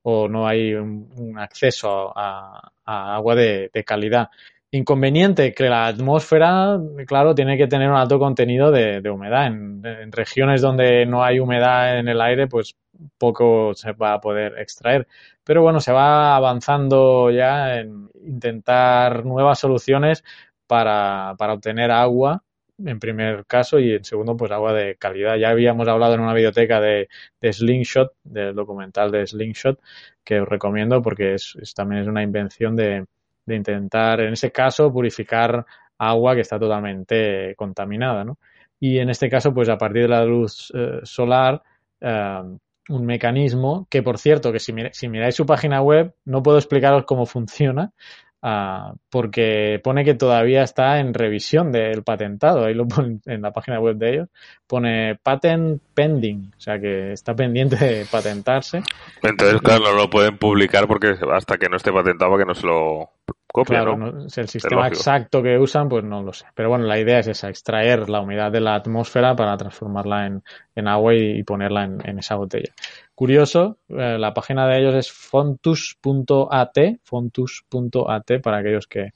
o 0.04 0.28
no 0.28 0.48
hay 0.48 0.74
un, 0.74 1.38
acceso 1.38 2.14
a, 2.16 2.72
agua 2.86 3.36
de, 3.36 3.70
calidad. 3.86 4.30
Inconveniente 4.72 5.54
que 5.54 5.70
la 5.70 5.88
atmósfera, 5.88 6.78
claro, 7.06 7.34
tiene 7.34 7.58
que 7.58 7.68
tener 7.68 7.90
un 7.90 7.96
alto 7.96 8.20
contenido 8.20 8.70
de, 8.72 9.02
humedad. 9.10 9.48
En, 9.48 9.82
en, 9.86 10.12
regiones 10.12 10.62
donde 10.62 11.06
no 11.06 11.24
hay 11.24 11.40
humedad 11.40 12.00
en 12.00 12.10
el 12.10 12.20
aire, 12.20 12.48
pues 12.48 12.76
poco 13.18 13.74
se 13.76 13.94
va 13.94 14.14
a 14.14 14.22
poder 14.22 14.58
extraer. 14.60 15.08
Pero 15.44 15.62
bueno, 15.62 15.80
se 15.80 15.92
va 15.92 16.36
avanzando 16.36 17.32
ya 17.32 17.80
en 17.80 18.10
intentar 18.26 19.26
nuevas 19.26 19.60
soluciones 19.60 20.24
para, 20.68 21.36
para 21.38 21.54
obtener 21.54 21.92
agua 21.92 22.44
en 22.86 23.00
primer 23.00 23.46
caso 23.46 23.80
y 23.80 23.94
en 23.94 24.04
segundo 24.04 24.38
pues 24.38 24.52
agua 24.52 24.74
de 24.74 24.98
calidad. 24.98 25.36
Ya 25.38 25.50
habíamos 25.50 25.88
hablado 25.88 26.14
en 26.14 26.22
una 26.22 26.34
biblioteca 26.34 26.80
de, 26.80 27.10
de 27.42 27.54
Slingshot, 27.54 28.14
del 28.24 28.56
documental 28.56 29.12
de 29.12 29.26
Slingshot, 29.26 29.80
que 30.24 30.42
os 30.42 30.48
recomiendo 30.48 31.02
porque 31.02 31.34
es, 31.36 31.56
es 31.62 31.74
también 31.74 32.02
es 32.04 32.08
una 32.08 32.22
invención 32.24 32.76
de, 32.76 33.06
de, 33.48 33.56
intentar, 33.56 34.22
en 34.22 34.34
ese 34.34 34.52
caso, 34.52 34.92
purificar 34.92 35.66
agua 35.98 36.36
que 36.36 36.42
está 36.42 36.60
totalmente 36.60 37.56
contaminada, 37.56 38.24
¿no? 38.24 38.38
Y 38.80 39.00
en 39.00 39.10
este 39.10 39.30
caso, 39.30 39.54
pues 39.54 39.70
a 39.70 39.78
partir 39.78 40.04
de 40.04 40.10
la 40.10 40.24
luz 40.24 40.72
eh, 40.76 41.00
solar, 41.02 41.64
eh, 42.00 42.42
un 42.90 43.06
mecanismo 43.06 43.88
que, 43.90 44.04
por 44.04 44.20
cierto, 44.20 44.52
que 44.52 44.60
si, 44.60 44.72
mir 44.72 44.92
si 44.94 45.10
miráis 45.10 45.36
su 45.36 45.46
página 45.46 45.82
web, 45.82 46.14
no 46.26 46.44
puedo 46.44 46.58
explicaros 46.58 47.06
cómo 47.06 47.26
funciona, 47.26 47.92
Uh, 48.40 48.96
porque 49.10 49.82
pone 49.84 50.06
que 50.06 50.14
todavía 50.14 50.62
está 50.62 51.00
en 51.00 51.16
revisión 51.16 51.72
del 51.72 52.04
patentado. 52.04 52.66
Ahí 52.66 52.76
lo 52.76 52.88
pone 52.88 53.20
en 53.26 53.42
la 53.42 53.52
página 53.52 53.80
web 53.80 53.98
de 53.98 54.10
ellos. 54.10 54.30
Pone 54.68 55.16
patent 55.22 55.82
pending, 55.94 56.52
o 56.56 56.60
sea 56.60 56.80
que 56.80 57.14
está 57.14 57.36
pendiente 57.36 57.76
de 57.78 58.06
patentarse. 58.06 58.84
Entonces, 59.24 59.60
claro, 59.62 59.86
no 59.86 59.94
lo 59.94 60.10
pueden 60.10 60.38
publicar 60.38 60.88
porque 60.88 61.16
hasta 61.34 61.58
que 61.58 61.68
no 61.68 61.78
esté 61.78 61.92
patentado, 61.92 62.38
que 62.38 62.46
no 62.46 62.54
se 62.54 62.68
lo 62.68 63.10
copia, 63.52 63.78
claro, 63.80 63.98
¿no? 63.98 64.12
no 64.12 64.24
el 64.24 64.48
sistema 64.48 64.88
exacto 64.88 65.42
que 65.42 65.58
usan, 65.58 65.90
pues 65.90 66.04
no 66.04 66.22
lo 66.22 66.34
sé. 66.34 66.46
Pero 66.54 66.70
bueno, 66.70 66.86
la 66.86 67.00
idea 67.00 67.20
es 67.20 67.28
esa, 67.28 67.50
extraer 67.50 68.10
la 68.10 68.22
humedad 68.22 68.52
de 68.52 68.62
la 68.62 68.76
atmósfera 68.76 69.36
para 69.36 69.58
transformarla 69.58 70.28
en, 70.28 70.44
en 70.76 70.88
agua 70.88 71.16
y, 71.16 71.40
y 71.40 71.44
ponerla 71.44 71.86
en, 71.86 72.08
en, 72.08 72.20
esa 72.20 72.36
botella. 72.36 72.74
Curioso, 73.16 73.80
eh, 73.90 74.18
la 74.20 74.34
página 74.34 74.68
de 74.68 74.80
ellos 74.80 74.96
es 74.96 75.12
fontus.at, 75.12 76.78
fontus.at 77.04 78.42
para 78.42 78.58
aquellos 78.58 78.88
que, 78.88 79.14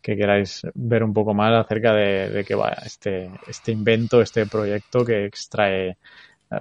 que 0.00 0.16
queráis 0.16 0.62
ver 0.74 1.04
un 1.04 1.12
poco 1.12 1.34
más 1.34 1.52
acerca 1.54 1.92
de, 1.92 2.30
de 2.30 2.44
que 2.44 2.54
va 2.54 2.70
este, 2.84 3.30
este 3.46 3.72
invento, 3.72 4.20
este 4.20 4.46
proyecto 4.46 5.04
que 5.04 5.26
extrae 5.26 5.96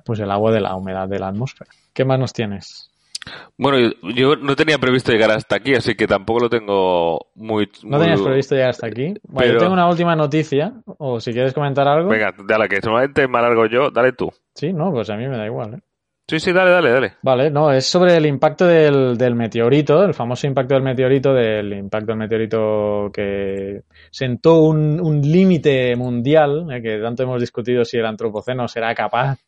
pues 0.06 0.20
el 0.20 0.32
agua 0.32 0.52
de 0.52 0.62
la 0.62 0.76
humedad 0.76 1.08
de 1.08 1.20
la 1.20 1.28
atmósfera. 1.28 1.72
¿Qué 1.94 2.06
más 2.06 2.20
nos 2.20 2.34
tienes? 2.34 2.90
Bueno, 3.58 3.92
yo 4.16 4.36
no 4.36 4.56
tenía 4.56 4.80
previsto 4.80 5.12
llegar 5.12 5.32
hasta 5.32 5.56
aquí, 5.56 5.76
así 5.76 5.96
que 5.96 6.08
tampoco 6.08 6.42
lo 6.42 6.50
tengo 6.50 7.28
muy... 7.36 7.70
¿No 7.84 8.00
tenías 8.00 8.22
previsto 8.22 8.56
llegar 8.56 8.72
hasta 8.72 8.88
aquí? 8.88 9.14
Bueno, 9.24 9.38
pero... 9.38 9.54
yo 9.54 9.60
tengo 9.60 9.74
una 9.74 9.88
última 9.88 10.16
noticia, 10.16 10.74
o 10.98 11.20
si 11.20 11.32
quieres 11.32 11.54
comentar 11.54 11.88
algo. 11.88 12.10
Venga, 12.10 12.34
dale, 12.48 12.68
que 12.68 12.82
solamente 12.82 13.28
me 13.28 13.38
alargo 13.38 13.68
yo, 13.68 13.92
dale 13.92 14.14
tú. 14.14 14.32
Sí, 14.56 14.74
no, 14.74 14.92
pues 14.92 15.10
a 15.10 15.16
mí 15.16 15.28
me 15.28 15.38
da 15.38 15.46
igual, 15.46 15.76
¿eh? 15.76 15.80
Sí, 16.28 16.40
sí, 16.40 16.54
dale, 16.54 16.72
dale, 16.72 16.92
dale. 16.92 17.14
Vale, 17.24 17.52
no, 17.52 17.74
es 17.74 17.86
sobre 17.86 18.16
el 18.16 18.26
impacto 18.26 18.66
del, 18.66 19.18
del, 19.18 19.36
meteorito, 19.36 20.04
el 20.06 20.14
famoso 20.14 20.48
impacto 20.48 20.76
del 20.76 20.84
meteorito, 20.84 21.34
del 21.34 21.74
impacto 21.74 22.08
del 22.08 22.20
meteorito 22.20 23.12
que 23.14 23.82
sentó 24.12 24.62
un, 24.63 25.00
un 25.02 25.21
límite 25.21 25.95
mundial, 25.95 26.67
eh, 26.71 26.82
que 26.82 27.00
tanto 27.00 27.24
hemos 27.24 27.39
discutido 27.41 27.84
si 27.86 27.97
el 27.97 28.06
antropoceno 28.06 28.67
será 28.67 28.93
capaz 28.93 29.39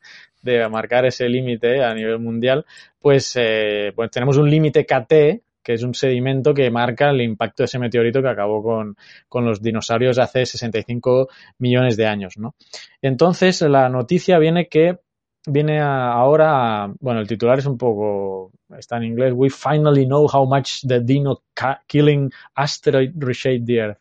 de 0.41 0.67
marcar 0.69 1.06
ese 1.06 1.30
límite 1.30 1.84
a 1.84 1.93
nivel 1.93 2.19
mundial, 2.19 2.65
pues, 2.99 3.34
eh, 3.36 3.91
pues 3.95 4.10
tenemos 4.10 4.38
un 4.38 4.49
límite 4.49 4.86
KT, 4.86 5.43
que 5.63 5.73
es 5.73 5.84
un 5.84 5.93
sedimento 5.93 6.54
que 6.54 6.69
marca 6.69 7.10
el 7.12 7.21
impacto 7.21 7.63
de 7.63 7.65
ese 7.65 7.80
meteorito 7.80 8.21
que 8.21 8.28
acabó 8.28 8.62
con, 8.62 8.97
con 9.30 9.45
los 9.45 9.62
dinosaurios 9.62 10.19
hace 10.19 10.45
65 10.45 11.30
millones 11.60 11.95
de 11.95 12.06
años, 12.06 12.38
¿no? 12.38 12.56
Entonces, 13.02 13.62
la 13.62 13.88
noticia 13.88 14.39
viene 14.39 14.67
que 14.67 14.97
viene 15.45 15.82
ahora, 15.82 16.91
bueno, 16.99 17.19
el 17.19 17.28
titular 17.28 17.60
es 17.60 17.65
un 17.65 17.78
poco, 17.78 18.52
está 18.78 18.97
en 18.97 19.04
inglés, 19.04 19.34
We 19.36 19.49
finally 19.49 20.06
know 20.06 20.28
how 20.32 20.45
much 20.45 20.82
the 20.88 21.02
dino 21.02 21.41
killing 21.88 22.32
asteroid 22.56 23.12
reshaped 23.15 23.65
the 23.65 23.80
Earth. 23.80 23.97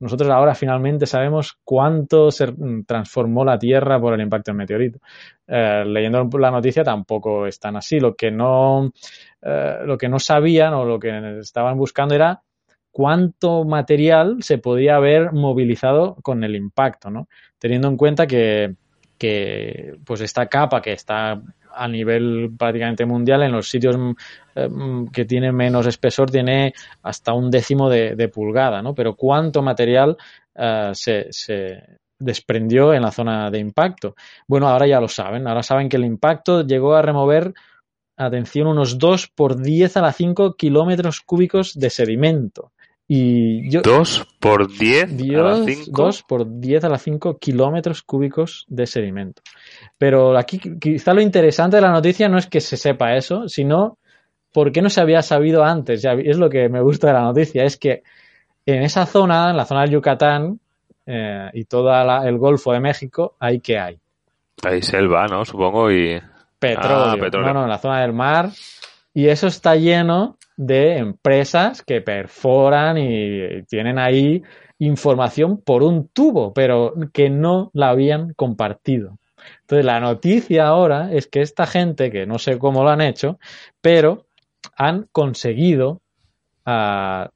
Nosotros 0.00 0.30
ahora 0.30 0.54
finalmente 0.54 1.04
sabemos 1.04 1.58
cuánto 1.62 2.30
se 2.30 2.52
transformó 2.86 3.44
la 3.44 3.58
Tierra 3.58 4.00
por 4.00 4.14
el 4.14 4.22
impacto 4.22 4.50
del 4.50 4.56
meteorito. 4.56 4.98
Eh, 5.46 5.84
leyendo 5.86 6.26
la 6.38 6.50
noticia 6.50 6.82
tampoco 6.82 7.46
es 7.46 7.60
tan 7.60 7.76
así. 7.76 8.00
Lo 8.00 8.16
que 8.16 8.30
no, 8.30 8.90
eh, 9.42 9.78
lo 9.84 9.98
que 9.98 10.08
no 10.08 10.18
sabían 10.18 10.72
o 10.72 10.86
lo 10.86 10.98
que 10.98 11.38
estaban 11.40 11.76
buscando 11.76 12.14
era 12.14 12.40
cuánto 12.90 13.64
material 13.64 14.42
se 14.42 14.56
podía 14.56 14.96
haber 14.96 15.32
movilizado 15.32 16.16
con 16.22 16.44
el 16.44 16.56
impacto, 16.56 17.10
¿no? 17.10 17.28
Teniendo 17.58 17.88
en 17.88 17.98
cuenta 17.98 18.26
que, 18.26 18.76
que 19.18 19.98
pues 20.04 20.22
esta 20.22 20.46
capa 20.46 20.80
que 20.80 20.92
está 20.92 21.42
a 21.74 21.88
nivel 21.88 22.50
prácticamente 22.58 23.06
mundial 23.06 23.42
en 23.42 23.52
los 23.52 23.68
sitios 23.68 23.96
eh, 24.54 24.68
que 25.12 25.24
tienen 25.24 25.54
menos 25.54 25.86
espesor 25.86 26.30
tiene 26.30 26.72
hasta 27.02 27.32
un 27.32 27.50
décimo 27.50 27.88
de, 27.88 28.16
de 28.16 28.28
pulgada, 28.28 28.82
¿no? 28.82 28.94
Pero 28.94 29.14
cuánto 29.14 29.62
material 29.62 30.16
uh, 30.56 30.94
se, 30.94 31.26
se, 31.30 31.82
desprendió 32.20 32.92
en 32.92 33.02
la 33.02 33.10
zona 33.10 33.50
de 33.50 33.58
impacto. 33.58 34.14
Bueno, 34.46 34.68
ahora 34.68 34.86
ya 34.86 35.00
lo 35.00 35.08
saben, 35.08 35.48
ahora 35.48 35.62
saben 35.62 35.88
que 35.88 35.96
el 35.96 36.04
impacto 36.04 36.66
llegó 36.66 36.94
a 36.94 37.02
remover, 37.02 37.54
atención, 38.16 38.66
unos 38.66 38.98
2 38.98 39.28
por 39.34 39.60
10 39.60 39.96
a 39.96 40.02
la 40.02 40.12
5 40.12 40.54
kilómetros 40.54 41.22
cúbicos 41.22 41.78
de 41.78 41.90
sedimento. 41.90 42.72
Y 43.08 43.68
yo, 43.70 43.82
2 43.82 44.36
por 44.38 44.68
10 44.68 45.16
Dios, 45.16 45.40
a 45.40 45.58
la 45.58 45.64
5. 45.64 45.90
2 45.90 46.22
por 46.28 46.60
10 46.60 46.84
a 46.84 46.88
la 46.90 46.98
5 46.98 47.38
kilómetros 47.38 48.02
cúbicos 48.02 48.66
de 48.68 48.86
sedimento. 48.86 49.42
Pero 50.00 50.38
aquí 50.38 50.58
quizá 50.80 51.12
lo 51.12 51.20
interesante 51.20 51.76
de 51.76 51.82
la 51.82 51.90
noticia 51.90 52.26
no 52.26 52.38
es 52.38 52.46
que 52.46 52.62
se 52.62 52.78
sepa 52.78 53.16
eso, 53.16 53.50
sino 53.50 53.98
por 54.50 54.72
qué 54.72 54.80
no 54.80 54.88
se 54.88 55.02
había 55.02 55.20
sabido 55.20 55.62
antes. 55.62 56.00
Ya 56.00 56.12
es 56.12 56.38
lo 56.38 56.48
que 56.48 56.70
me 56.70 56.80
gusta 56.80 57.08
de 57.08 57.12
la 57.12 57.20
noticia, 57.20 57.64
es 57.64 57.76
que 57.76 58.02
en 58.64 58.82
esa 58.82 59.04
zona, 59.04 59.50
en 59.50 59.58
la 59.58 59.66
zona 59.66 59.82
del 59.82 59.90
Yucatán 59.90 60.58
eh, 61.04 61.50
y 61.52 61.66
todo 61.66 61.92
el 62.22 62.38
Golfo 62.38 62.72
de 62.72 62.80
México, 62.80 63.34
¿hay 63.38 63.60
qué 63.60 63.78
hay? 63.78 63.98
Hay 64.64 64.80
selva, 64.80 65.26
¿no? 65.26 65.44
Supongo, 65.44 65.92
y... 65.92 66.18
Petróleo. 66.58 67.04
Ah, 67.04 67.16
petróleo. 67.20 67.48
No, 67.48 67.60
no, 67.60 67.62
en 67.64 67.68
la 67.68 67.78
zona 67.78 68.00
del 68.00 68.14
mar. 68.14 68.48
Y 69.12 69.28
eso 69.28 69.48
está 69.48 69.76
lleno 69.76 70.38
de 70.56 70.96
empresas 70.96 71.82
que 71.82 72.00
perforan 72.00 72.96
y 72.96 73.64
tienen 73.64 73.98
ahí 73.98 74.42
información 74.78 75.60
por 75.60 75.82
un 75.82 76.08
tubo, 76.08 76.54
pero 76.54 76.94
que 77.12 77.28
no 77.28 77.70
la 77.74 77.90
habían 77.90 78.32
compartido. 78.32 79.18
Entonces, 79.62 79.84
la 79.84 80.00
noticia 80.00 80.66
ahora 80.66 81.12
es 81.12 81.26
que 81.26 81.40
esta 81.40 81.66
gente, 81.66 82.10
que 82.10 82.26
no 82.26 82.38
sé 82.38 82.58
cómo 82.58 82.82
lo 82.82 82.90
han 82.90 83.00
hecho, 83.00 83.38
pero 83.80 84.26
han 84.76 85.08
conseguido 85.12 86.00
uh, 86.66 87.28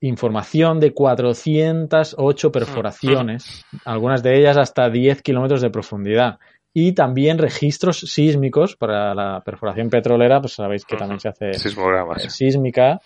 información 0.00 0.80
de 0.80 0.92
408 0.92 2.52
perforaciones, 2.52 3.64
algunas 3.84 4.22
de 4.22 4.38
ellas 4.38 4.56
hasta 4.56 4.88
10 4.88 5.22
kilómetros 5.22 5.60
de 5.60 5.70
profundidad. 5.70 6.38
Y 6.72 6.92
también 6.92 7.38
registros 7.38 8.00
sísmicos 8.00 8.76
para 8.76 9.14
la 9.14 9.42
perforación 9.44 9.90
petrolera, 9.90 10.40
pues 10.40 10.54
sabéis 10.54 10.84
que 10.84 10.96
también 10.96 11.20
se 11.20 11.28
hace 11.28 11.54
Sismogramas. 11.54 12.32
sísmica. 12.32 13.00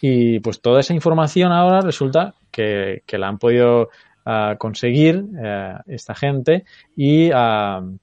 Y 0.00 0.38
pues 0.40 0.60
toda 0.60 0.80
esa 0.80 0.94
información 0.94 1.52
ahora 1.52 1.80
resulta 1.80 2.34
que, 2.50 3.02
que 3.04 3.18
la 3.18 3.28
han 3.28 3.38
podido 3.38 3.90
uh, 4.28 4.56
conseguir 4.58 5.16
uh, 5.16 5.80
esta 5.86 6.14
gente 6.14 6.64
y 6.94 7.32
uh, 7.32 7.98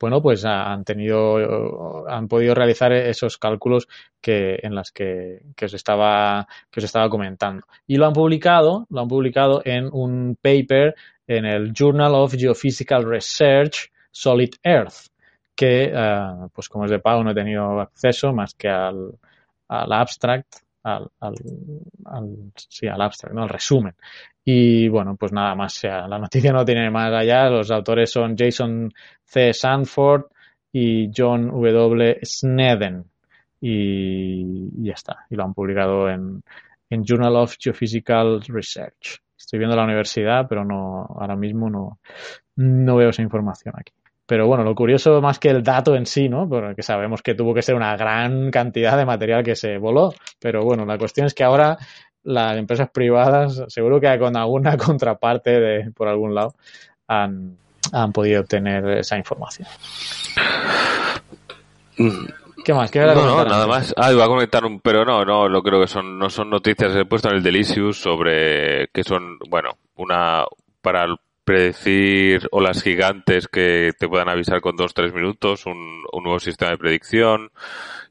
bueno, 0.00 0.22
pues 0.22 0.44
han 0.44 0.84
tenido, 0.84 2.08
han 2.08 2.28
podido 2.28 2.54
realizar 2.54 2.92
esos 2.92 3.36
cálculos 3.36 3.88
que, 4.20 4.60
en 4.62 4.74
las 4.74 4.92
que, 4.92 5.42
que, 5.56 5.64
os 5.64 5.74
estaba, 5.74 6.46
que 6.70 6.78
os 6.78 6.84
estaba 6.84 7.10
comentando. 7.10 7.66
Y 7.86 7.96
lo 7.96 8.06
han 8.06 8.12
publicado, 8.12 8.86
lo 8.90 9.00
han 9.00 9.08
publicado 9.08 9.60
en 9.64 9.88
un 9.90 10.38
paper 10.40 10.94
en 11.26 11.46
el 11.46 11.72
Journal 11.72 12.14
of 12.14 12.36
Geophysical 12.36 13.04
Research 13.04 13.90
Solid 14.12 14.54
Earth, 14.62 15.08
que, 15.56 15.92
uh, 15.92 16.48
pues 16.50 16.68
como 16.68 16.84
es 16.84 16.92
de 16.92 17.00
pago, 17.00 17.24
no 17.24 17.32
he 17.32 17.34
tenido 17.34 17.80
acceso 17.80 18.32
más 18.32 18.54
que 18.54 18.68
al, 18.68 19.18
al 19.66 19.92
abstract, 19.92 20.58
al, 20.96 21.10
al, 21.20 21.34
al, 22.04 22.52
sí, 22.56 22.86
al 22.86 23.00
abstract, 23.00 23.34
¿no? 23.34 23.42
al 23.42 23.48
resumen. 23.48 23.94
Y 24.44 24.88
bueno, 24.88 25.16
pues 25.16 25.32
nada 25.32 25.54
más, 25.54 25.82
la 25.84 26.18
noticia 26.18 26.52
no 26.52 26.64
tiene 26.64 26.90
más 26.90 27.12
allá. 27.12 27.50
Los 27.50 27.70
autores 27.70 28.10
son 28.10 28.36
Jason 28.36 28.90
C. 29.22 29.52
Sanford 29.52 30.24
y 30.72 31.10
John 31.14 31.48
W. 31.48 32.18
Sneden. 32.22 33.04
Y, 33.60 34.70
y 34.78 34.84
ya 34.84 34.94
está. 34.94 35.26
Y 35.28 35.36
lo 35.36 35.44
han 35.44 35.52
publicado 35.52 36.08
en, 36.08 36.42
en 36.90 37.04
Journal 37.04 37.36
of 37.36 37.56
Geophysical 37.58 38.42
Research. 38.48 39.20
Estoy 39.36 39.58
viendo 39.58 39.76
la 39.76 39.84
universidad, 39.84 40.46
pero 40.48 40.64
no, 40.64 41.04
ahora 41.04 41.36
mismo 41.36 41.70
no, 41.70 41.98
no 42.56 42.96
veo 42.96 43.10
esa 43.10 43.22
información 43.22 43.74
aquí. 43.78 43.92
Pero 44.28 44.46
bueno, 44.46 44.62
lo 44.62 44.74
curioso 44.74 45.22
más 45.22 45.38
que 45.38 45.48
el 45.48 45.62
dato 45.62 45.96
en 45.96 46.04
sí, 46.04 46.28
¿no? 46.28 46.46
Porque 46.46 46.82
sabemos 46.82 47.22
que 47.22 47.34
tuvo 47.34 47.54
que 47.54 47.62
ser 47.62 47.74
una 47.74 47.96
gran 47.96 48.50
cantidad 48.50 48.98
de 48.98 49.06
material 49.06 49.42
que 49.42 49.56
se 49.56 49.78
voló. 49.78 50.12
Pero 50.38 50.62
bueno, 50.64 50.84
la 50.84 50.98
cuestión 50.98 51.26
es 51.26 51.32
que 51.32 51.44
ahora 51.44 51.78
las 52.24 52.58
empresas 52.58 52.90
privadas, 52.90 53.64
seguro 53.68 53.98
que 53.98 54.18
con 54.18 54.36
alguna 54.36 54.76
contraparte 54.76 55.58
de, 55.58 55.90
por 55.92 56.08
algún 56.08 56.34
lado, 56.34 56.54
han, 57.06 57.56
han 57.90 58.12
podido 58.12 58.42
obtener 58.42 58.86
esa 58.98 59.16
información. 59.16 59.66
¿Qué 62.66 62.74
más? 62.74 62.90
¿Qué 62.90 63.00
no, 63.00 63.14
no, 63.14 63.44
nada 63.46 63.66
más. 63.66 63.94
Ah, 63.96 64.12
iba 64.12 64.26
a 64.26 64.28
comentar 64.28 64.62
un, 64.66 64.80
pero 64.80 65.06
no, 65.06 65.24
no, 65.24 65.48
lo 65.48 65.62
creo 65.62 65.80
que 65.80 65.88
son, 65.88 66.18
no 66.18 66.28
son 66.28 66.50
noticias. 66.50 66.94
He 66.94 67.06
puesto 67.06 67.30
en 67.30 67.36
el 67.36 67.42
Delicious 67.42 67.96
sobre 67.96 68.88
que 68.88 69.04
son, 69.04 69.38
bueno, 69.48 69.70
una, 69.96 70.44
para 70.82 71.06
predecir 71.48 72.46
olas 72.52 72.82
gigantes 72.82 73.48
que 73.48 73.92
te 73.98 74.06
puedan 74.06 74.28
avisar 74.28 74.60
con 74.60 74.76
dos, 74.76 74.92
tres 74.92 75.14
minutos, 75.14 75.64
un, 75.64 76.04
un 76.12 76.22
nuevo 76.22 76.38
sistema 76.38 76.72
de 76.72 76.76
predicción 76.78 77.50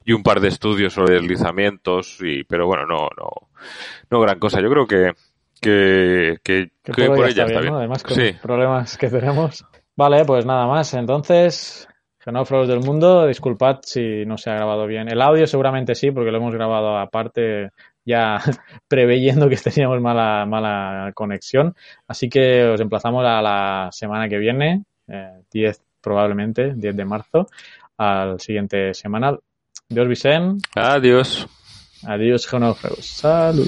y 0.03 0.13
un 0.13 0.23
par 0.23 0.39
de 0.39 0.47
estudios 0.47 0.93
sobre 0.93 1.15
deslizamientos, 1.15 2.17
y, 2.21 2.43
pero 2.45 2.65
bueno, 2.65 2.87
no, 2.87 3.09
no, 3.15 3.29
no 4.09 4.19
gran 4.21 4.39
cosa. 4.39 4.59
Yo 4.59 4.69
creo 4.71 4.87
que, 4.87 5.11
que, 5.61 6.37
que, 6.43 6.71
que, 6.83 6.91
que 6.91 7.05
por 7.07 7.27
está 7.27 7.29
ella 7.29 7.43
está 7.45 7.59
bien, 7.59 7.61
bien. 7.61 7.73
¿no? 7.73 7.77
Además, 7.79 8.03
con 8.03 8.15
Sí. 8.15 8.31
los 8.31 8.41
problemas 8.41 8.97
que 8.97 9.09
tenemos. 9.09 9.65
Vale, 9.95 10.25
pues 10.25 10.45
nada 10.45 10.65
más. 10.65 10.93
Entonces, 10.95 11.87
genófagos 12.19 12.67
del 12.67 12.79
mundo, 12.79 13.27
disculpad 13.27 13.79
si 13.83 14.25
no 14.25 14.37
se 14.37 14.49
ha 14.49 14.55
grabado 14.55 14.87
bien. 14.87 15.09
El 15.09 15.21
audio 15.21 15.45
seguramente 15.45 15.93
sí, 15.93 16.09
porque 16.09 16.31
lo 16.31 16.37
hemos 16.37 16.53
grabado 16.53 16.97
aparte, 16.97 17.69
ya 18.07 18.39
preveyendo 18.87 19.49
que 19.49 19.57
teníamos 19.57 20.01
mala, 20.01 20.45
mala 20.47 21.11
conexión. 21.13 21.75
Así 22.07 22.29
que 22.29 22.63
os 22.63 22.79
emplazamos 22.79 23.23
a 23.25 23.41
la 23.41 23.89
semana 23.91 24.29
que 24.29 24.37
viene, 24.37 24.83
eh, 25.07 25.41
10 25.51 25.81
probablemente, 26.01 26.73
10 26.73 26.95
de 26.95 27.05
marzo, 27.05 27.47
al 27.97 28.39
siguiente 28.39 28.93
semanal. 28.93 29.41
Dios 29.89 30.07
Vicent, 30.07 30.63
Adiós. 30.75 31.47
adiós 32.05 32.47
genófagos. 32.47 33.05
Salud. 33.05 33.67